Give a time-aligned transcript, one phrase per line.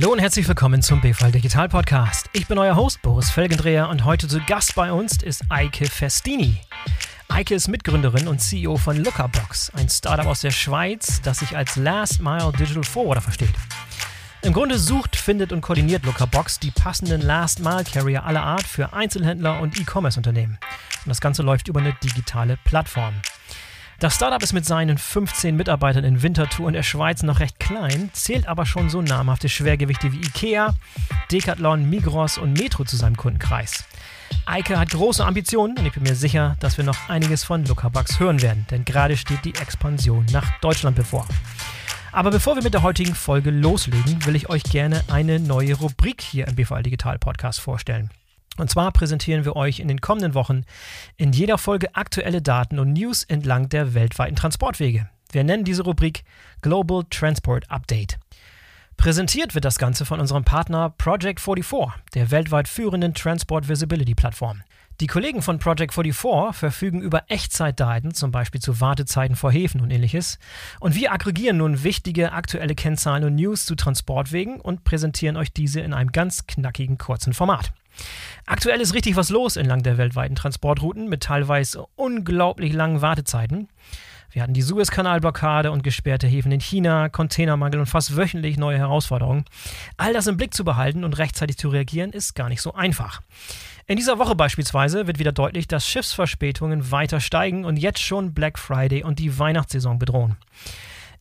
[0.00, 2.30] Hallo und herzlich willkommen zum BVL Digital Podcast.
[2.32, 6.56] Ich bin euer Host Boris Felgendreher und heute zu Gast bei uns ist Eike Festini.
[7.28, 11.76] Eike ist Mitgründerin und CEO von Lookerbox, ein Startup aus der Schweiz, das sich als
[11.76, 13.52] Last Mile Digital Forwarder versteht.
[14.40, 18.94] Im Grunde sucht, findet und koordiniert Lookerbox die passenden Last Mile Carrier aller Art für
[18.94, 20.58] Einzelhändler und E-Commerce-Unternehmen.
[21.04, 23.12] Und das Ganze läuft über eine digitale Plattform.
[24.00, 28.08] Das Startup ist mit seinen 15 Mitarbeitern in Winterthur in der Schweiz noch recht klein,
[28.14, 30.74] zählt aber schon so namhafte Schwergewichte wie Ikea,
[31.30, 33.84] Decathlon, Migros und Metro zu seinem Kundenkreis.
[34.46, 38.18] Eike hat große Ambitionen und ich bin mir sicher, dass wir noch einiges von Lookerbugs
[38.18, 41.28] hören werden, denn gerade steht die Expansion nach Deutschland bevor.
[42.10, 46.22] Aber bevor wir mit der heutigen Folge loslegen, will ich euch gerne eine neue Rubrik
[46.22, 48.08] hier im BVL Digital Podcast vorstellen.
[48.60, 50.64] Und zwar präsentieren wir euch in den kommenden Wochen
[51.16, 55.08] in jeder Folge aktuelle Daten und News entlang der weltweiten Transportwege.
[55.32, 56.24] Wir nennen diese Rubrik
[56.60, 58.18] Global Transport Update.
[58.98, 64.62] Präsentiert wird das Ganze von unserem Partner Project 44, der weltweit führenden Transport Visibility Plattform.
[65.00, 69.90] Die Kollegen von Project 44 verfügen über Echtzeitdaten, zum Beispiel zu Wartezeiten vor Häfen und
[69.90, 70.38] ähnliches.
[70.80, 75.80] Und wir aggregieren nun wichtige aktuelle Kennzahlen und News zu Transportwegen und präsentieren euch diese
[75.80, 77.72] in einem ganz knackigen kurzen Format.
[78.46, 83.68] Aktuell ist richtig was los entlang der weltweiten Transportrouten mit teilweise unglaublich langen Wartezeiten.
[84.32, 89.44] Wir hatten die Suezkanalblockade und gesperrte Häfen in China, Containermangel und fast wöchentlich neue Herausforderungen.
[89.96, 93.22] All das im Blick zu behalten und rechtzeitig zu reagieren, ist gar nicht so einfach.
[93.88, 98.56] In dieser Woche beispielsweise wird wieder deutlich, dass Schiffsverspätungen weiter steigen und jetzt schon Black
[98.56, 100.36] Friday und die Weihnachtssaison bedrohen.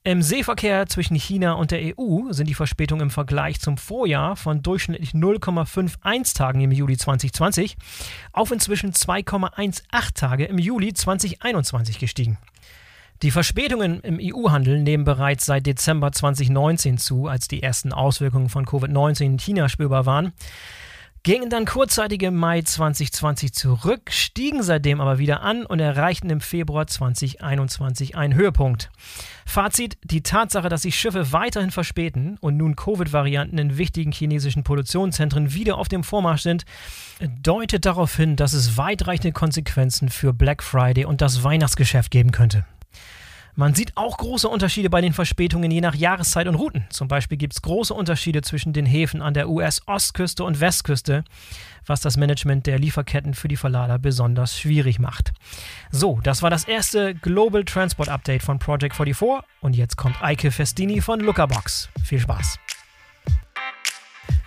[0.06, 4.64] Im Seeverkehr zwischen China und der EU sind die Verspätungen im Vergleich zum Vorjahr von
[4.64, 7.76] durchschnittlich 0,51 Tagen im Juli 2020
[8.32, 12.38] auf inzwischen 2,18 Tage im Juli 2021 gestiegen.
[13.24, 18.66] Die Verspätungen im EU-Handel nehmen bereits seit Dezember 2019 zu, als die ersten Auswirkungen von
[18.66, 20.32] Covid-19 in China spürbar waren
[21.30, 26.42] gingen dann kurzzeitig im Mai 2020 zurück, stiegen seitdem aber wieder an und erreichten im
[26.42, 28.90] Februar 2021 einen Höhepunkt.
[29.46, 35.54] Fazit: Die Tatsache, dass sich Schiffe weiterhin verspäten und nun Covid-Varianten in wichtigen chinesischen Produktionszentren
[35.54, 36.66] wieder auf dem Vormarsch sind,
[37.44, 42.66] deutet darauf hin, dass es weitreichende Konsequenzen für Black Friday und das Weihnachtsgeschäft geben könnte.
[43.60, 46.86] Man sieht auch große Unterschiede bei den Verspätungen je nach Jahreszeit und Routen.
[46.92, 51.26] Zum Beispiel gibt es große Unterschiede zwischen den Häfen an der US-Ostküste und Westküste,
[51.86, 55.34] was das Management der Lieferketten für die Verlader besonders schwierig macht.
[55.92, 60.52] So, das war das erste Global Transport Update von Project 44 und jetzt kommt Eike
[60.52, 61.90] Festini von Lookerbox.
[62.02, 62.60] Viel Spaß!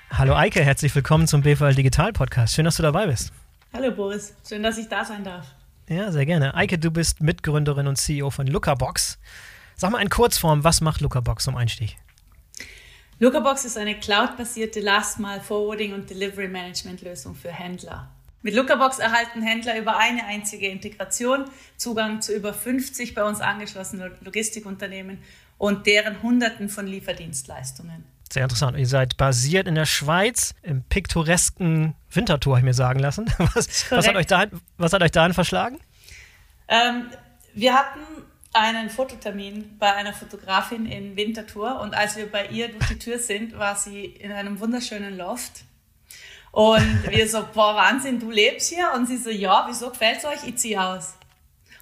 [0.09, 2.55] Hallo Eike, herzlich willkommen zum BVL Digital Podcast.
[2.55, 3.31] Schön, dass du dabei bist.
[3.75, 5.55] Hallo Boris, schön, dass ich da sein darf.
[5.89, 6.55] Ja, sehr gerne.
[6.55, 9.19] Eike, du bist Mitgründerin und CEO von Lookerbox.
[9.77, 11.97] Sag mal in Kurzform, was macht Lookerbox zum Einstieg?
[13.19, 18.11] Lookerbox ist eine cloud-basierte Last-Mile-Forwarding- und Delivery-Management-Lösung für Händler.
[18.43, 21.45] Mit Lookerbox erhalten Händler über eine einzige Integration
[21.77, 25.19] Zugang zu über 50 bei uns angeschlossenen Logistikunternehmen
[25.59, 28.05] und deren Hunderten von Lieferdienstleistungen.
[28.33, 28.79] Sehr interessant.
[28.79, 33.27] Ihr seid basiert in der Schweiz, im piktoresken Winterthur, habe ich mir sagen lassen.
[33.55, 35.79] Was, was, hat, euch dahin, was hat euch dahin verschlagen?
[36.67, 37.11] Ähm,
[37.53, 38.01] wir hatten
[38.55, 43.19] einen Fototermin bei einer Fotografin in Winterthur und als wir bei ihr durch die Tür
[43.19, 45.65] sind, war sie in einem wunderschönen Loft.
[46.53, 48.93] Und wir so, boah, Wahnsinn, du lebst hier?
[48.95, 50.49] Und sie so, ja, wieso gefällt es euch?
[50.49, 51.17] Ich ziehe aus.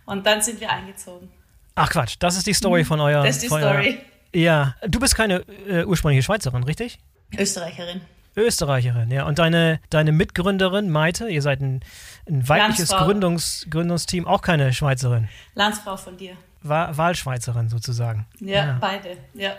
[0.05, 1.31] Und dann sind wir eingezogen.
[1.77, 3.25] Ach Quatsch, das ist die Story von eurem.
[3.25, 4.01] Das ist die Story.
[4.35, 6.99] Ja, du bist keine äh, ursprüngliche Schweizerin, richtig?
[7.37, 8.01] Österreicherin.
[8.37, 9.27] Österreicherin, ja.
[9.27, 11.81] Und deine, deine Mitgründerin Maite, ihr seid ein,
[12.29, 15.29] ein weibliches Gründungs, Gründungsteam, auch keine Schweizerin.
[15.55, 16.37] Landsfrau von dir.
[16.63, 18.27] Wa Wahlschweizerin sozusagen.
[18.39, 19.53] Ja, ja, beide, ja.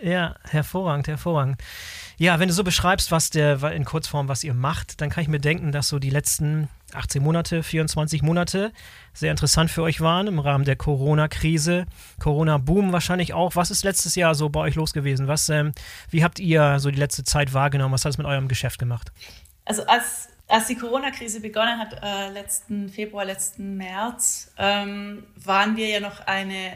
[0.00, 1.60] Ja, hervorragend, hervorragend.
[2.16, 5.28] Ja, wenn du so beschreibst, was der in Kurzform, was ihr macht, dann kann ich
[5.28, 8.72] mir denken, dass so die letzten 18 Monate, 24 Monate
[9.14, 11.86] sehr interessant für euch waren im Rahmen der Corona-Krise.
[12.18, 13.54] Corona-Boom wahrscheinlich auch.
[13.54, 15.28] Was ist letztes Jahr so bei euch los gewesen?
[15.28, 15.72] Was, ähm,
[16.10, 17.94] wie habt ihr so die letzte Zeit wahrgenommen?
[17.94, 19.12] Was hat es mit eurem Geschäft gemacht?
[19.64, 25.86] Also als, als die Corona-Krise begonnen hat, äh, letzten Februar, letzten März, ähm, waren wir
[25.86, 26.72] ja noch eine,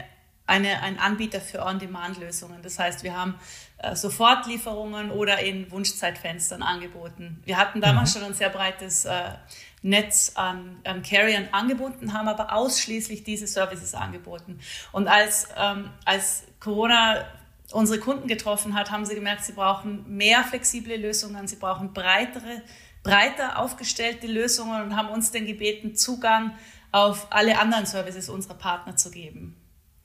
[0.47, 2.61] eine, ein Anbieter für On-Demand-Lösungen.
[2.63, 3.35] Das heißt, wir haben
[3.79, 7.41] äh, Sofortlieferungen oder in Wunschzeitfenstern angeboten.
[7.43, 8.19] Wir hatten damals mhm.
[8.19, 9.31] schon ein sehr breites äh,
[9.81, 14.59] Netz an, an Carriern angeboten, haben aber ausschließlich diese Services angeboten.
[14.91, 17.25] Und als, ähm, als Corona
[17.71, 22.61] unsere Kunden getroffen hat, haben sie gemerkt, sie brauchen mehr flexible Lösungen, sie brauchen breitere,
[23.03, 26.51] breiter aufgestellte Lösungen und haben uns dann gebeten, Zugang
[26.91, 29.55] auf alle anderen Services unserer Partner zu geben.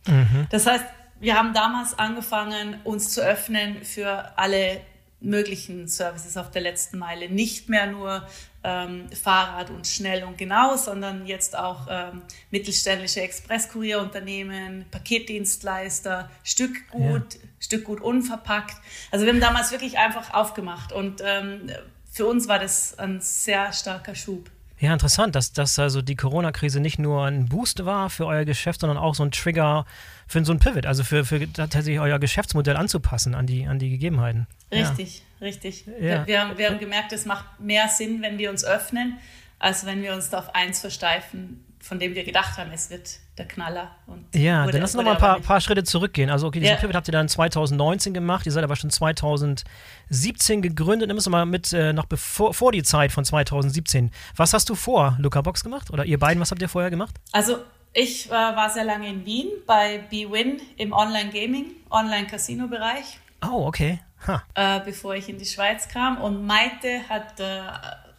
[0.06, 0.46] Mhm.
[0.50, 0.84] Das heißt,
[1.20, 4.80] wir haben damals angefangen, uns zu öffnen für alle
[5.24, 7.28] möglichen Services auf der letzten Meile.
[7.28, 8.26] Nicht mehr nur
[8.62, 17.40] ähm, Fahrrad und schnell und genau, sondern jetzt auch ähm, mittelständische Expresskurierunternehmen, Paketdienstleister, Stückgut, ja.
[17.60, 18.76] Stückgut unverpackt.
[19.10, 21.70] Also wir haben damals wirklich einfach aufgemacht und ähm,
[22.10, 24.50] für uns war das ein sehr starker Schub.
[24.84, 28.80] Ja, interessant, dass, dass also die Corona-Krise nicht nur ein Boost war für euer Geschäft,
[28.80, 29.86] sondern auch so ein Trigger
[30.26, 33.88] für so ein Pivot, also für, für tatsächlich euer Geschäftsmodell anzupassen an die, an die
[33.88, 34.46] Gegebenheiten.
[34.70, 35.46] Richtig, ja.
[35.46, 35.86] richtig.
[35.98, 36.26] Ja.
[36.26, 39.16] Wir, haben, wir haben gemerkt, es macht mehr Sinn, wenn wir uns öffnen,
[39.58, 43.20] als wenn wir uns da auf eins versteifen, von dem wir gedacht haben, es wird
[43.38, 43.90] der Knaller.
[44.32, 46.30] ja, dann lass uns noch mal ein paar, paar, Schritte zurückgehen.
[46.30, 46.80] Also, okay, diesen ja.
[46.80, 51.08] Pivot habt ihr dann 2019 gemacht, ihr seid aber schon 2017 gegründet.
[51.08, 54.10] Nimm es mal mit äh, noch bevor vor die Zeit von 2017.
[54.36, 55.90] Was hast du vor Luca Box gemacht?
[55.90, 57.16] Oder ihr beiden, was habt ihr vorher gemacht?
[57.32, 57.58] Also,
[57.92, 63.18] ich äh, war sehr lange in Wien bei BWin im Online-Gaming, Online-Casino-Bereich.
[63.44, 64.00] Oh, okay.
[64.26, 64.38] Huh.
[64.54, 66.20] Äh, bevor ich in die Schweiz kam.
[66.20, 67.60] Und Maite hat, äh,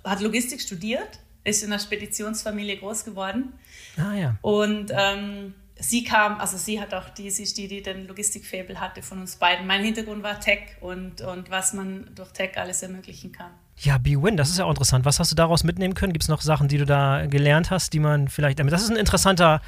[0.04, 3.54] hat Logistik studiert ist in einer Speditionsfamilie groß geworden.
[3.98, 4.36] Ah ja.
[4.42, 8.80] Und ähm, sie kam, also sie hat auch die, sie ist die, die den Logistikfabel
[8.80, 9.68] hatte von uns beiden.
[9.68, 13.52] Mein Hintergrund war Tech und, und was man durch Tech alles ermöglichen kann.
[13.78, 15.04] Ja, B-Win, das ist ja auch interessant.
[15.04, 16.14] Was hast du daraus mitnehmen können?
[16.14, 18.60] Gibt es noch Sachen, die du da gelernt hast, die man vielleicht.
[18.60, 19.62] Das ist ein interessanter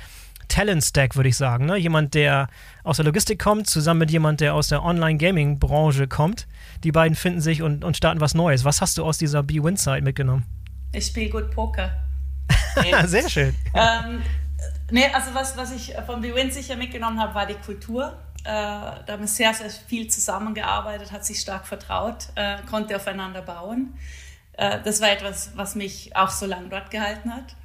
[0.47, 1.65] Talent-Stack, würde ich sagen.
[1.65, 1.75] Ne?
[1.75, 2.47] Jemand, der
[2.83, 6.47] aus der Logistik kommt, zusammen mit jemand, der aus der Online-Gaming-Branche kommt.
[6.85, 8.63] Die beiden finden sich und, und starten was Neues.
[8.63, 10.45] Was hast du aus dieser B-Win-Zeit mitgenommen?
[10.94, 12.06] Ich spiele gut Poker.
[13.06, 13.56] Sehr schön.
[13.74, 14.22] Ähm,
[14.92, 18.18] nee, also was, was ich von BWIN sicher mitgenommen habe, war die Kultur.
[18.44, 23.42] Äh, da haben wir sehr, sehr viel zusammengearbeitet, hat sich stark vertraut, äh, konnte aufeinander
[23.42, 23.98] bauen.
[24.54, 27.56] Äh, das war etwas, was mich auch so lange dort gehalten hat.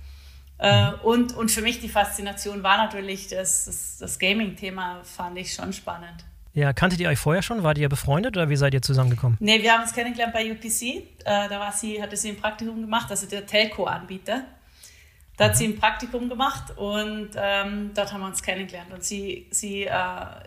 [0.58, 0.98] Äh, mhm.
[1.02, 5.72] und, und für mich die Faszination war natürlich das, das, das Gaming-Thema, fand ich schon
[5.72, 6.24] spannend.
[6.54, 7.62] Ja, kanntet ihr euch vorher schon?
[7.62, 9.38] Wart ihr befreundet oder wie seid ihr zusammengekommen?
[9.40, 10.82] Nee, wir haben uns kennengelernt bei UPC.
[10.82, 14.42] Äh, da war sie, hatte sie ein Praktikum gemacht, also der Telco-Anbieter.
[15.36, 18.92] Da hat sie ein Praktikum gemacht und ähm, dort haben wir uns kennengelernt.
[18.92, 19.92] Und sie, sie äh,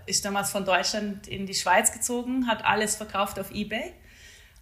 [0.06, 3.94] ist damals von Deutschland in die Schweiz gezogen, hat alles verkauft auf Ebay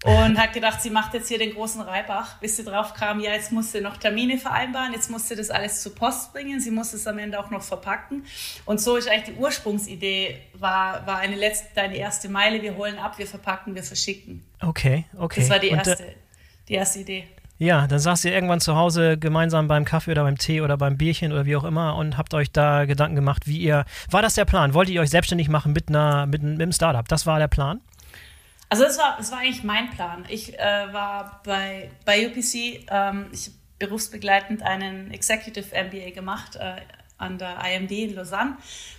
[0.03, 3.31] und hat gedacht, sie macht jetzt hier den großen Reibach, bis sie drauf kam, ja,
[3.31, 6.71] jetzt muss sie noch Termine vereinbaren, jetzt muss sie das alles zur Post bringen, sie
[6.71, 8.25] muss es am Ende auch noch verpacken.
[8.65, 12.97] Und so ist eigentlich die Ursprungsidee, war, war eine letzte, eine erste Meile, wir holen
[12.97, 14.43] ab, wir verpacken, wir verschicken.
[14.61, 15.39] Okay, okay.
[15.39, 16.15] Das war die erste, und,
[16.67, 17.27] die erste Idee.
[17.63, 20.97] Ja, dann saßt ihr irgendwann zu Hause gemeinsam beim Kaffee oder beim Tee oder beim
[20.97, 23.85] Bierchen oder wie auch immer und habt euch da Gedanken gemacht, wie ihr.
[24.11, 24.73] War das der Plan?
[24.73, 27.07] Wollt ihr euch selbstständig machen mit, einer, mit, mit einem Startup?
[27.07, 27.79] Das war der Plan?
[28.67, 30.25] Also das war, das war eigentlich mein Plan.
[30.27, 30.61] Ich äh,
[30.91, 36.81] war bei, bei UPC, ähm, ich habe berufsbegleitend einen Executive MBA gemacht äh,
[37.17, 38.57] an der IMD in Lausanne.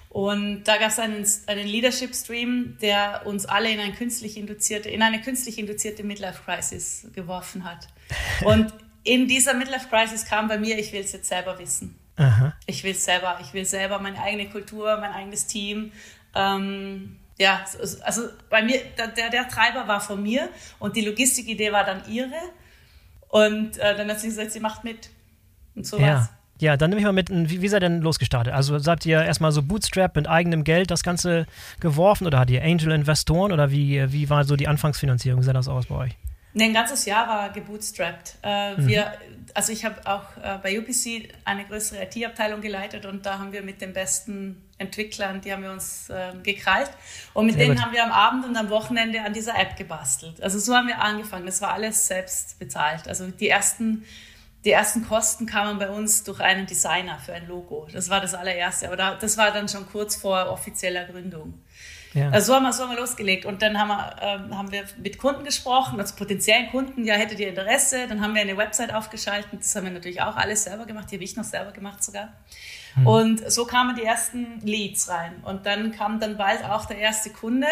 [0.08, 4.88] Und da gab es einen, einen Leadership Stream, der uns alle in, ein künstlich induzierte,
[4.88, 7.88] in eine künstlich induzierte Midlife Crisis geworfen hat.
[8.44, 8.72] Und
[9.04, 11.98] in dieser Midlife Crisis kam bei mir, ich will es jetzt selber wissen.
[12.16, 12.54] Aha.
[12.66, 15.92] Ich will es selber, ich will selber meine eigene Kultur, mein eigenes Team.
[16.34, 17.64] Ähm, ja,
[18.02, 20.48] also bei mir, der, der Treiber war von mir
[20.78, 22.32] und die Logistikidee war dann ihre.
[23.28, 25.10] Und äh, dann hat sie gesagt, sie macht mit.
[25.74, 26.28] Und so ja.
[26.60, 28.54] Ja, dann nehme ich mal mit, wie, wie seid ihr denn losgestartet?
[28.54, 31.46] Also habt ihr erstmal so Bootstrap mit eigenem Geld das Ganze
[31.80, 35.40] geworfen oder hattet ihr Angel-Investoren oder wie, wie war so die Anfangsfinanzierung?
[35.40, 36.16] Wie sah das aus bei euch?
[36.56, 38.36] Nee, ein ganzes Jahr war gebootstrapped.
[38.44, 38.86] Äh, mhm.
[38.86, 39.12] wir,
[39.54, 43.62] also ich habe auch äh, bei UPC eine größere IT-Abteilung geleitet und da haben wir
[43.62, 46.90] mit den besten Entwicklern, die haben wir uns äh, gekrallt
[47.32, 47.84] und mit Sehr denen gut.
[47.84, 50.40] haben wir am Abend und am Wochenende an dieser App gebastelt.
[50.42, 51.44] Also so haben wir angefangen.
[51.44, 53.08] Das war alles selbst bezahlt.
[53.08, 54.04] Also die ersten,
[54.64, 57.88] die ersten Kosten kamen bei uns durch einen Designer für ein Logo.
[57.92, 58.86] Das war das allererste.
[58.86, 61.63] Aber da, das war dann schon kurz vor offizieller Gründung.
[62.14, 62.30] Ja.
[62.30, 63.44] Also so haben, wir, so haben wir losgelegt.
[63.44, 67.40] Und dann haben wir, ähm, haben wir mit Kunden gesprochen, also potenziellen Kunden, ja, hättet
[67.40, 68.06] ihr Interesse?
[68.08, 69.48] Dann haben wir eine Website aufgeschaltet.
[69.52, 71.10] Das haben wir natürlich auch alles selber gemacht.
[71.10, 72.32] Die habe ich noch selber gemacht sogar.
[72.94, 73.06] Hm.
[73.06, 75.42] Und so kamen die ersten Leads rein.
[75.42, 77.66] Und dann kam dann bald auch der erste Kunde.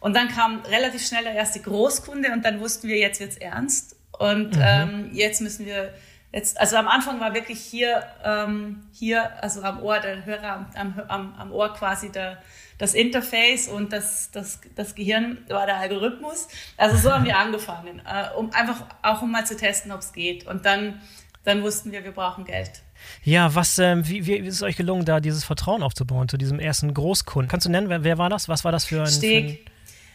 [0.00, 2.32] Und dann kam relativ schnell der erste Großkunde.
[2.32, 3.96] Und dann wussten wir, jetzt wird's ernst.
[4.18, 4.62] Und mhm.
[4.62, 5.94] ähm, jetzt müssen wir
[6.32, 11.00] Jetzt, also am Anfang war wirklich hier, ähm, hier, also am Ohr, der Hörer am,
[11.08, 12.42] am, am Ohr quasi der,
[12.76, 16.48] das Interface und das, das, das Gehirn war der Algorithmus.
[16.76, 20.12] Also so haben wir angefangen, äh, um einfach auch um mal zu testen, ob es
[20.12, 20.46] geht.
[20.46, 21.00] Und dann,
[21.44, 22.82] dann wussten wir, wir brauchen Geld.
[23.22, 26.60] Ja, was, ähm, wie, wie ist es euch gelungen, da dieses Vertrauen aufzubauen zu diesem
[26.60, 27.48] ersten Großkunden?
[27.48, 28.50] Kannst du nennen, wer, wer war das?
[28.50, 29.06] Was war das für ein.
[29.06, 29.70] Steg, für ein,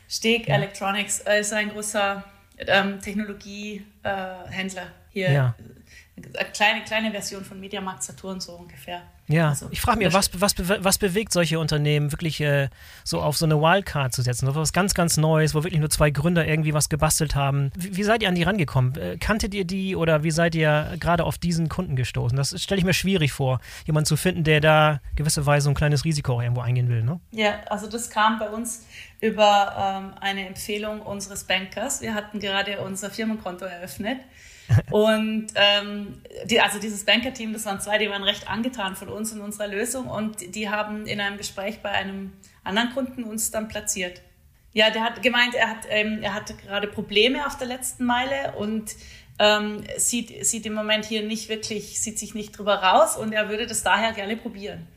[0.07, 0.55] Steg ja.
[0.55, 2.23] Electronics äh, ist ein großer
[2.59, 5.31] ähm, Technologiehändler äh, hier.
[5.31, 5.55] Ja
[6.15, 9.01] eine kleine, kleine Version von Mediamarkt Saturn so ungefähr.
[9.27, 12.69] Ja, also, ich frage mich, was, was, was bewegt solche Unternehmen wirklich äh,
[13.03, 14.45] so auf so eine Wildcard zu setzen?
[14.45, 17.71] So was ganz, ganz Neues, wo wirklich nur zwei Gründer irgendwie was gebastelt haben.
[17.75, 18.95] Wie, wie seid ihr an die rangekommen?
[18.95, 22.35] Äh, kanntet ihr die oder wie seid ihr gerade auf diesen Kunden gestoßen?
[22.37, 26.41] Das stelle ich mir schwierig vor, jemanden zu finden, der da gewisserweise ein kleines Risiko
[26.41, 27.01] irgendwo eingehen will.
[27.01, 27.19] Ne?
[27.31, 28.85] Ja, also das kam bei uns
[29.19, 32.01] über ähm, eine Empfehlung unseres Bankers.
[32.01, 34.19] Wir hatten gerade unser Firmenkonto eröffnet
[34.91, 39.31] und ähm, die, also dieses Banker-Team, das waren zwei, die waren recht angetan von uns
[39.33, 43.67] und unserer Lösung und die haben in einem Gespräch bei einem anderen Kunden uns dann
[43.67, 44.21] platziert.
[44.73, 48.53] Ja, der hat gemeint, er hat, ähm, er hatte gerade Probleme auf der letzten Meile
[48.57, 48.95] und
[49.39, 53.49] ähm, sieht, sieht im Moment hier nicht wirklich, sieht sich nicht drüber raus und er
[53.49, 54.87] würde das daher gerne probieren.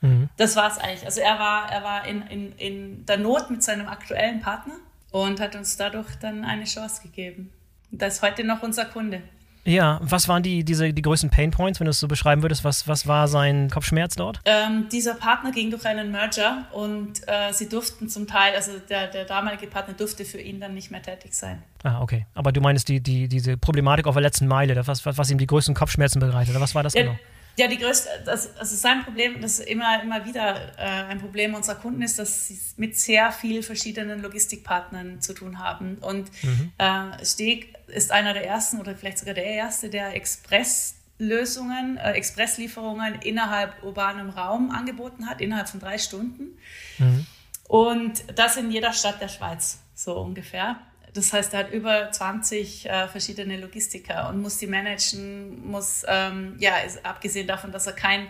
[0.00, 0.28] Mhm.
[0.36, 1.04] Das war es eigentlich.
[1.04, 4.74] Also er war, er war in, in, in der Not mit seinem aktuellen Partner
[5.10, 7.50] und hat uns dadurch dann eine Chance gegeben.
[7.98, 9.22] Das ist heute noch unser Kunde.
[9.66, 12.64] Ja, was waren die, diese, die größten Pain Points, wenn du es so beschreiben würdest?
[12.64, 14.40] Was, was war sein Kopfschmerz dort?
[14.44, 19.06] Ähm, dieser Partner ging durch einen Merger und äh, sie durften zum Teil, also der,
[19.06, 21.62] der damalige Partner durfte für ihn dann nicht mehr tätig sein.
[21.82, 22.26] Ah, okay.
[22.34, 25.38] Aber du meinst die, die, diese Problematik auf der letzten Meile, was, was, was ihm
[25.38, 27.16] die größten Kopfschmerzen bereitet, was war das ja, genau?
[27.56, 31.76] Ja, die größte, das, also sein Problem, das immer, immer wieder äh, ein Problem unserer
[31.76, 35.98] Kunden ist, dass sie mit sehr vielen verschiedenen Logistikpartnern zu tun haben.
[35.98, 36.72] Und mhm.
[36.78, 43.20] äh, Steg ist einer der ersten oder vielleicht sogar der erste, der Expresslösungen, äh, Expresslieferungen
[43.22, 46.58] innerhalb urbanem Raum angeboten hat, innerhalb von drei Stunden.
[46.98, 47.26] Mhm.
[47.68, 50.76] Und das in jeder Stadt der Schweiz, so ungefähr.
[51.14, 56.56] Das heißt, er hat über 20 äh, verschiedene Logistiker und muss die managen, muss, ähm,
[56.58, 58.26] ja, ist, abgesehen davon, dass er kein,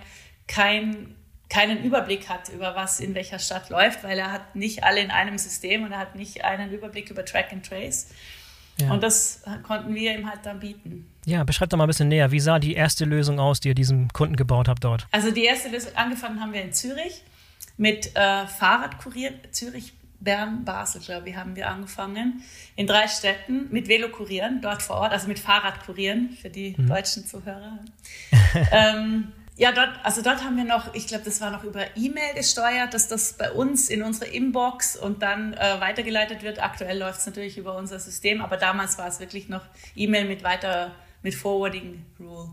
[0.47, 1.15] kein,
[1.49, 5.11] keinen Überblick hat über was in welcher Stadt läuft, weil er hat nicht alle in
[5.11, 8.09] einem System und er hat nicht einen Überblick über Track and Trace.
[8.79, 8.93] Ja.
[8.93, 11.09] Und das konnten wir ihm halt dann bieten.
[11.25, 12.33] Ja, beschreibt doch mal ein bisschen näher.
[12.33, 15.07] Wie sah die erste Lösung aus, die ihr diesem Kunden gebaut habt dort?
[15.11, 17.23] Also die erste Lösung, angefangen haben wir in Zürich
[17.77, 19.33] mit äh, Fahrradkurier.
[19.53, 22.43] Zürich Bern, Basel, glaube ich, haben wir angefangen.
[22.77, 26.89] In drei Städten mit Velokurieren dort vor Ort, also mit Fahrradkurieren für die mhm.
[26.89, 27.79] deutschen Zuhörer.
[28.73, 32.35] ähm, ja, dort, also dort haben wir noch, ich glaube, das war noch über E-Mail
[32.35, 36.61] gesteuert, dass das bei uns in unsere Inbox und dann äh, weitergeleitet wird.
[36.61, 39.63] Aktuell läuft es natürlich über unser System, aber damals war es wirklich noch
[39.95, 40.91] E-Mail mit weiter,
[41.23, 42.53] mit Forwarding Rule.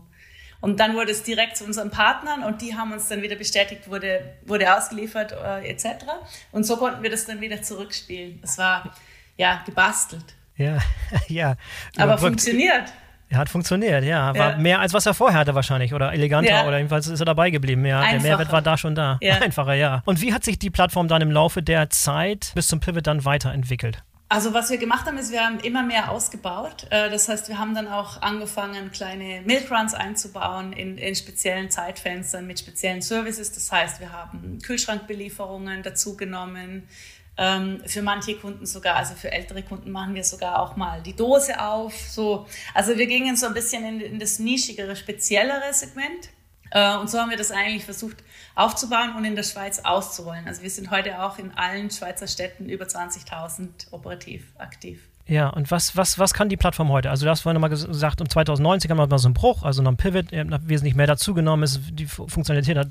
[0.62, 3.90] Und dann wurde es direkt zu unseren Partnern und die haben uns dann wieder bestätigt,
[3.90, 6.04] wurde, wurde ausgeliefert äh, etc.
[6.52, 8.38] Und so konnten wir das dann wieder zurückspielen.
[8.42, 8.94] Es war
[9.36, 10.24] ja gebastelt.
[10.56, 10.78] Ja,
[11.28, 11.56] ja.
[11.98, 12.92] Aber funktioniert.
[13.28, 14.36] Er hat funktioniert, ja.
[14.36, 14.56] War ja.
[14.58, 16.66] mehr als was er vorher hatte wahrscheinlich oder eleganter ja.
[16.66, 17.84] oder jedenfalls ist er dabei geblieben.
[17.84, 19.18] Ja, der Mehrwert war da schon da.
[19.20, 19.36] Ja.
[19.40, 20.02] Einfacher, ja.
[20.04, 23.24] Und wie hat sich die Plattform dann im Laufe der Zeit bis zum Pivot dann
[23.24, 24.04] weiterentwickelt?
[24.32, 26.86] Also was wir gemacht haben, ist, wir haben immer mehr ausgebaut.
[26.88, 32.46] Äh, das heißt, wir haben dann auch angefangen, kleine Milkruns einzubauen in, in speziellen Zeitfenstern
[32.46, 33.52] mit speziellen Services.
[33.52, 36.88] Das heißt, wir haben Kühlschrankbelieferungen dazugenommen.
[37.36, 41.14] Ähm, für manche Kunden sogar, also für ältere Kunden machen wir sogar auch mal die
[41.14, 41.94] Dose auf.
[41.94, 46.30] So, also wir gingen so ein bisschen in, in das nischigere, speziellere Segment.
[46.72, 48.16] Äh, und so haben wir das eigentlich versucht
[48.54, 50.46] aufzubauen und in der Schweiz auszurollen.
[50.46, 55.00] Also wir sind heute auch in allen Schweizer Städten über 20.000 operativ aktiv.
[55.26, 57.08] Ja, und was, was, was kann die Plattform heute?
[57.08, 59.80] Also, du hast vorhin nochmal gesagt, um 2019 haben wir mal so einen Bruch, also
[59.80, 62.88] noch ein Pivot, wesentlich mehr dazugenommen, die Funktionalität hat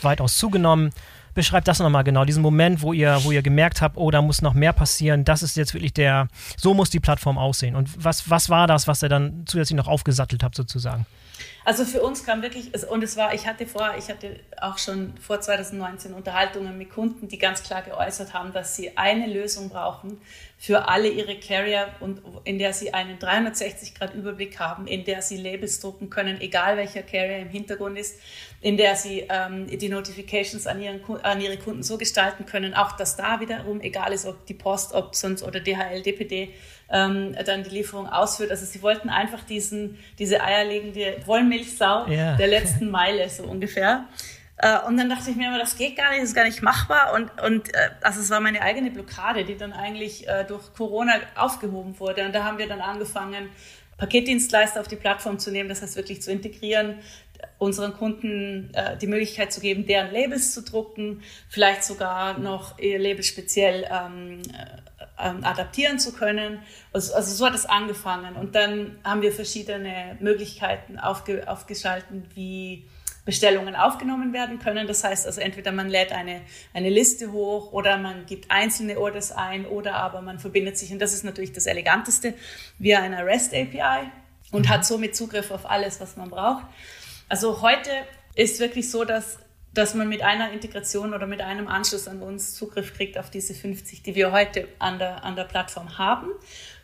[0.00, 0.90] weitaus zugenommen.
[1.34, 4.42] Beschreibt das nochmal genau, diesen Moment, wo ihr, wo ihr gemerkt habt, oh, da muss
[4.42, 7.74] noch mehr passieren, das ist jetzt wirklich der, so muss die Plattform aussehen.
[7.74, 11.06] Und was, was war das, was ihr dann zusätzlich noch aufgesattelt habt, sozusagen?
[11.64, 15.16] Also für uns kam wirklich, und es war, ich hatte vor, ich hatte auch schon
[15.18, 20.20] vor 2019 Unterhaltungen mit Kunden, die ganz klar geäußert haben, dass sie eine Lösung brauchen
[20.58, 25.80] für alle ihre Carrier und in der sie einen 360-Grad-Überblick haben, in der sie Labels
[25.80, 28.18] drucken können, egal welcher Carrier im Hintergrund ist,
[28.60, 32.92] in der sie ähm, die Notifications an, ihren, an ihre Kunden so gestalten können, auch
[32.92, 36.50] dass da wiederum, egal ist, ob die Post, ob sonst oder DHL, DPD,
[36.92, 38.50] ähm, dann die Lieferung ausführt.
[38.50, 42.36] Also sie wollten einfach diesen, diese eierlegende Wollmilchsau yeah.
[42.36, 44.06] der letzten Meile so ungefähr.
[44.58, 46.62] Äh, und dann dachte ich mir immer, das geht gar nicht, das ist gar nicht
[46.62, 47.14] machbar.
[47.14, 51.14] Und, und äh, also es war meine eigene Blockade, die dann eigentlich äh, durch Corona
[51.34, 52.24] aufgehoben wurde.
[52.26, 53.48] Und da haben wir dann angefangen,
[53.96, 56.96] Paketdienstleister auf die Plattform zu nehmen, das heißt wirklich zu integrieren,
[57.58, 62.98] unseren Kunden äh, die Möglichkeit zu geben, deren Labels zu drucken, vielleicht sogar noch ihr
[62.98, 64.42] Label speziell ähm,
[65.18, 66.62] ähm, adaptieren zu können.
[66.92, 68.36] Also, also, so hat es angefangen.
[68.36, 72.86] Und dann haben wir verschiedene Möglichkeiten aufge, aufgeschalten, wie
[73.24, 74.86] Bestellungen aufgenommen werden können.
[74.86, 76.40] Das heißt also entweder man lädt eine,
[76.74, 80.98] eine Liste hoch oder man gibt einzelne Orders ein oder aber man verbindet sich, und
[80.98, 82.34] das ist natürlich das Eleganteste,
[82.78, 84.10] via einer REST API
[84.50, 86.64] und hat somit Zugriff auf alles, was man braucht.
[87.28, 87.90] Also heute
[88.34, 89.38] ist wirklich so, dass
[89.74, 93.54] dass man mit einer Integration oder mit einem Anschluss an uns Zugriff kriegt auf diese
[93.54, 96.28] 50, die wir heute an der, an der Plattform haben.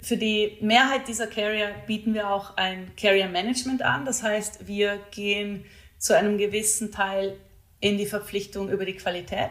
[0.00, 4.04] Für die Mehrheit dieser Carrier bieten wir auch ein Carrier Management an.
[4.04, 5.66] Das heißt, wir gehen
[5.98, 7.36] zu einem gewissen Teil
[7.80, 9.50] in die Verpflichtung über die Qualität.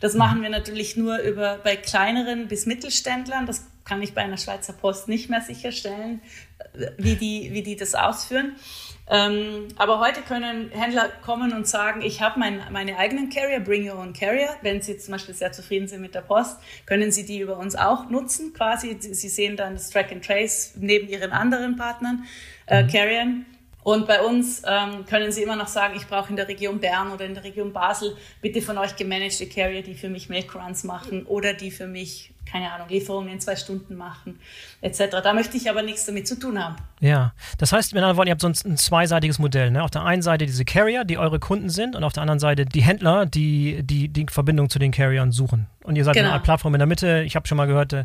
[0.00, 3.46] Das machen wir natürlich nur über, bei kleineren bis Mittelständlern.
[3.46, 6.22] Das kann ich bei einer Schweizer Post nicht mehr sicherstellen,
[6.96, 8.54] wie die, wie die das ausführen.
[9.08, 13.90] Ähm, aber heute können Händler kommen und sagen, ich habe mein, meine eigenen Carrier, bring
[13.90, 14.50] your own Carrier.
[14.62, 17.74] Wenn Sie zum Beispiel sehr zufrieden sind mit der Post, können Sie die über uns
[17.74, 18.96] auch nutzen quasi.
[19.00, 22.26] Sie sehen dann das Track and Trace neben Ihren anderen Partnern,
[22.66, 22.88] äh, mhm.
[22.88, 23.46] Carriern.
[23.82, 27.12] Und bei uns ähm, können Sie immer noch sagen, ich brauche in der Region Bern
[27.12, 31.24] oder in der Region Basel bitte von euch gemanagte Carrier, die für mich Milkruns machen
[31.26, 34.38] oder die für mich keine Ahnung, Lieferungen in zwei Stunden machen,
[34.80, 35.16] etc.
[35.22, 36.76] Da möchte ich aber nichts damit zu tun haben.
[37.00, 39.70] Ja, das heißt, wenn ihr wollt, ihr habt so ein, ein zweiseitiges Modell.
[39.70, 39.82] Ne?
[39.82, 42.66] Auf der einen Seite diese Carrier, die eure Kunden sind, und auf der anderen Seite
[42.66, 45.66] die Händler, die die, die Verbindung zu den Carriern suchen.
[45.84, 46.30] Und ihr seid genau.
[46.30, 47.22] eine Plattform in der Mitte.
[47.22, 48.04] Ich habe schon mal gehört, äh,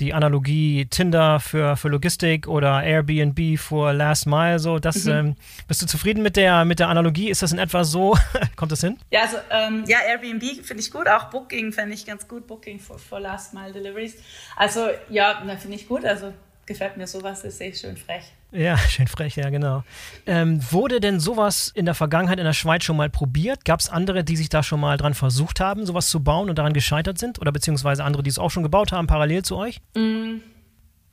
[0.00, 5.12] die Analogie Tinder für, für Logistik oder Airbnb für Last Mile, so das mhm.
[5.12, 5.36] ähm,
[5.66, 7.30] bist du zufrieden mit der mit der Analogie?
[7.30, 8.16] Ist das in etwa so?
[8.56, 8.98] Kommt das hin?
[9.10, 12.78] Ja, also ähm, ja, Airbnb finde ich gut, auch Booking finde ich ganz gut, Booking
[12.78, 14.16] für, für Last Mile Deliveries.
[14.56, 16.04] Also ja, finde ich gut.
[16.04, 16.32] Also
[16.66, 18.24] gefällt mir sowas, ist echt schön frech.
[18.50, 19.84] Ja, schön frech, ja, genau.
[20.26, 23.64] Ähm, wurde denn sowas in der Vergangenheit in der Schweiz schon mal probiert?
[23.64, 26.58] Gab es andere, die sich da schon mal dran versucht haben, sowas zu bauen und
[26.58, 27.40] daran gescheitert sind?
[27.40, 29.80] Oder beziehungsweise andere, die es auch schon gebaut haben, parallel zu euch?
[29.94, 30.38] Mm,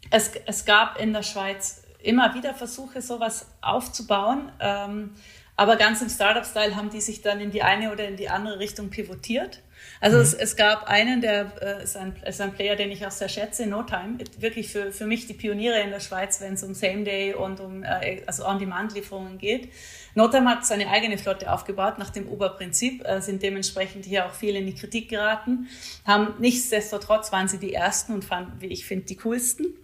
[0.09, 4.51] es, es gab in der Schweiz immer wieder Versuche, sowas aufzubauen.
[4.59, 5.11] Ähm,
[5.57, 8.59] aber ganz im Startup-Style haben die sich dann in die eine oder in die andere
[8.59, 9.61] Richtung pivotiert.
[10.01, 10.23] Also mhm.
[10.23, 13.29] es, es, gab einen, der äh, ist, ein, ist ein Player, den ich auch sehr
[13.29, 14.17] schätze, No Time.
[14.37, 17.83] Wirklich für, für mich die Pioniere in der Schweiz, wenn es um Same-Day und um
[17.83, 19.69] äh, also On-Demand-Lieferungen geht.
[20.13, 24.33] No Time hat seine eigene Flotte aufgebaut nach dem Uber-Prinzip, äh, sind dementsprechend hier auch
[24.33, 25.67] viele in die Kritik geraten.
[26.05, 29.75] Haben nichtsdestotrotz waren sie die ersten und fanden, wie ich finde, die coolsten.